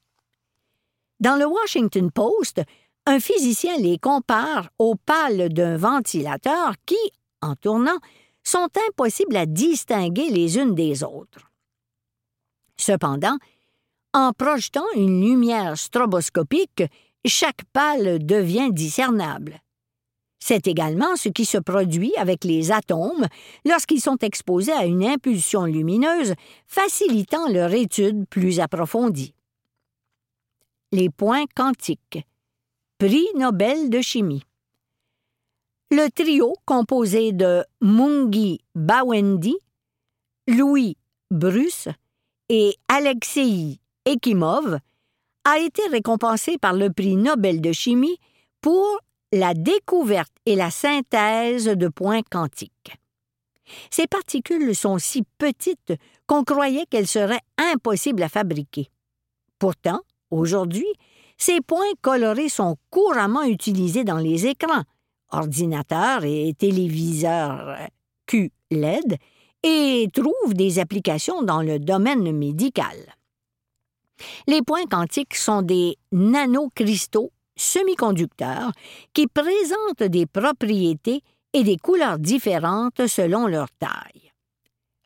Dans 1.20 1.36
le 1.36 1.46
Washington 1.46 2.12
Post, 2.12 2.62
un 3.06 3.20
physicien 3.20 3.78
les 3.78 3.98
compare 3.98 4.70
aux 4.78 4.96
pales 4.96 5.50
d'un 5.50 5.78
ventilateur 5.78 6.74
qui, 6.86 7.00
en 7.42 7.56
tournant, 7.56 7.98
sont 8.44 8.68
impossibles 8.90 9.36
à 9.36 9.46
distinguer 9.46 10.30
les 10.30 10.58
unes 10.58 10.76
des 10.76 11.04
autres. 11.04 11.50
Cependant, 12.78 13.38
en 14.14 14.32
projetant 14.34 14.86
une 14.96 15.22
lumière 15.22 15.78
stroboscopique, 15.78 16.84
chaque 17.26 17.64
pale 17.72 18.24
devient 18.24 18.70
discernable. 18.72 19.62
C'est 20.46 20.68
également 20.68 21.16
ce 21.16 21.30
qui 21.30 21.46
se 21.46 21.58
produit 21.58 22.14
avec 22.18 22.44
les 22.44 22.74
atomes 22.74 23.28
lorsqu'ils 23.64 24.02
sont 24.02 24.18
exposés 24.18 24.74
à 24.74 24.86
une 24.86 25.06
impulsion 25.06 25.64
lumineuse, 25.64 26.34
facilitant 26.68 27.48
leur 27.48 27.74
étude 27.74 28.28
plus 28.28 28.60
approfondie. 28.60 29.34
Les 30.92 31.10
points 31.10 31.46
quantiques. 31.56 32.28
Prix 32.98 33.26
Nobel 33.38 33.90
de 33.90 34.02
chimie. 34.02 34.44
Le 35.92 36.10
trio 36.12 36.54
composé 36.66 37.32
de 37.32 37.64
Mungi 37.80 38.60
Bawendi, 38.76 39.56
Louis 40.50 40.98
Bruce 41.32 41.88
et 42.50 42.76
Alexei 42.90 43.80
Ekimov 44.04 44.78
a 45.46 45.60
été 45.60 45.84
récompensé 45.88 46.58
par 46.58 46.74
le 46.74 46.92
prix 46.92 47.16
Nobel 47.16 47.62
de 47.62 47.72
chimie 47.72 48.18
pour 48.60 49.00
la 49.34 49.56
découverte 49.56 50.32
et 50.46 50.56
la 50.56 50.70
synthèse 50.70 51.66
de 51.66 51.88
points 51.88 52.22
quantiques. 52.22 52.96
Ces 53.90 54.06
particules 54.06 54.76
sont 54.76 55.00
si 55.00 55.24
petites 55.40 55.94
qu'on 56.28 56.44
croyait 56.44 56.86
qu'elles 56.86 57.08
seraient 57.08 57.42
impossibles 57.58 58.22
à 58.22 58.30
fabriquer. 58.30 58.90
Pourtant, 59.58 60.02
aujourd'hui, 60.30 60.88
ces 61.36 61.62
points 61.62 61.94
colorés 62.02 62.50
sont 62.50 62.78
couramment 62.92 63.44
utilisés 63.44 64.04
dans 64.04 64.20
les 64.20 64.46
écrans, 64.46 64.84
ordinateurs 65.32 66.26
et 66.26 66.54
téléviseurs 66.56 67.76
QLED 68.28 69.18
et 69.64 70.10
trouvent 70.14 70.54
des 70.54 70.78
applications 70.78 71.42
dans 71.42 71.64
le 71.64 71.80
domaine 71.80 72.32
médical. 72.38 72.98
Les 74.46 74.62
points 74.62 74.86
quantiques 74.86 75.36
sont 75.36 75.64
des 75.64 75.98
nanocristaux 76.12 77.32
semi-conducteurs 77.56 78.72
qui 79.14 79.28
présentent 79.28 80.04
des 80.04 80.26
propriétés 80.26 81.22
et 81.54 81.64
des 81.64 81.78
couleurs 81.78 82.20
différentes 82.20 83.08
selon 83.08 83.48
leur 83.48 83.68
taille. 83.80 84.32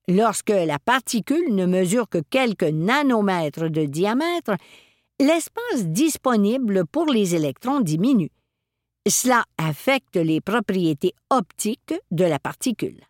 Lorsque 0.08 0.50
la 0.50 0.80
particule 0.80 1.54
ne 1.54 1.66
mesure 1.66 2.08
que 2.08 2.20
quelques 2.30 2.64
nanomètres 2.64 3.70
de 3.70 3.86
diamètre, 3.86 4.56
l'espace 5.20 5.86
disponible 5.86 6.86
pour 6.86 7.08
les 7.08 7.36
électrons 7.36 7.82
diminue. 7.82 8.32
Cela 9.08 9.44
affecte 9.58 10.16
les 10.16 10.42
propriétés 10.42 11.14
optiques 11.30 11.96
de 12.12 12.24
la 12.24 12.40
particule. 12.40 13.02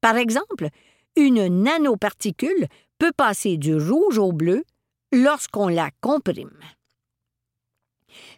Par 0.00 0.16
exemple, 0.16 0.68
une 1.16 1.62
nanoparticule 1.62 2.66
peut 2.98 3.12
passer 3.16 3.56
du 3.56 3.74
rouge 3.74 4.18
au 4.18 4.32
bleu 4.32 4.64
lorsqu'on 5.12 5.68
la 5.68 5.90
comprime. 6.00 6.58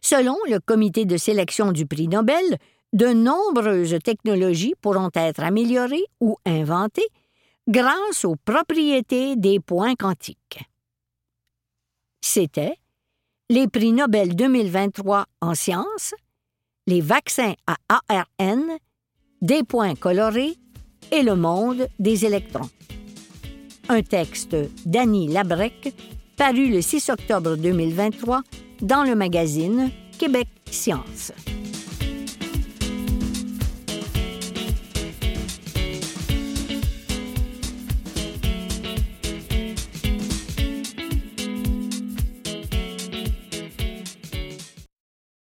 Selon 0.01 0.37
le 0.49 0.61
comité 0.61 1.05
de 1.05 1.17
sélection 1.17 1.73
du 1.73 1.87
prix 1.87 2.09
Nobel, 2.09 2.59
de 2.93 3.09
nombreuses 3.09 3.99
technologies 4.03 4.75
pourront 4.81 5.11
être 5.15 5.43
améliorées 5.43 6.07
ou 6.21 6.37
inventées 6.47 7.09
grâce 7.69 8.25
aux 8.25 8.37
propriétés 8.37 9.37
des 9.37 9.61
points 9.61 9.95
quantiques. 9.95 10.61
C'était 12.21 12.77
les 13.51 13.69
prix 13.69 13.93
Nobel 13.93 14.35
2023 14.35 15.27
en 15.41 15.55
sciences, 15.55 16.15
les 16.87 17.01
vaccins 17.01 17.55
à 17.67 17.77
ARN, 18.09 18.79
des 19.41 19.63
points 19.63 19.95
colorés 19.95 20.57
et 21.13 21.23
le 21.23 21.37
monde 21.37 21.89
des 21.99 22.25
électrons. 22.25 22.69
Un 23.89 24.03
texte 24.03 24.57
d'Annie 24.85 25.29
Labrec 25.29 25.95
paru 26.37 26.69
le 26.69 26.83
6 26.83 27.11
octobre 27.11 27.57
2023 27.57 28.43
dans 28.83 29.05
le 29.05 29.15
magazine 29.15 29.91
Québec 30.19 30.49
Science. 30.71 31.33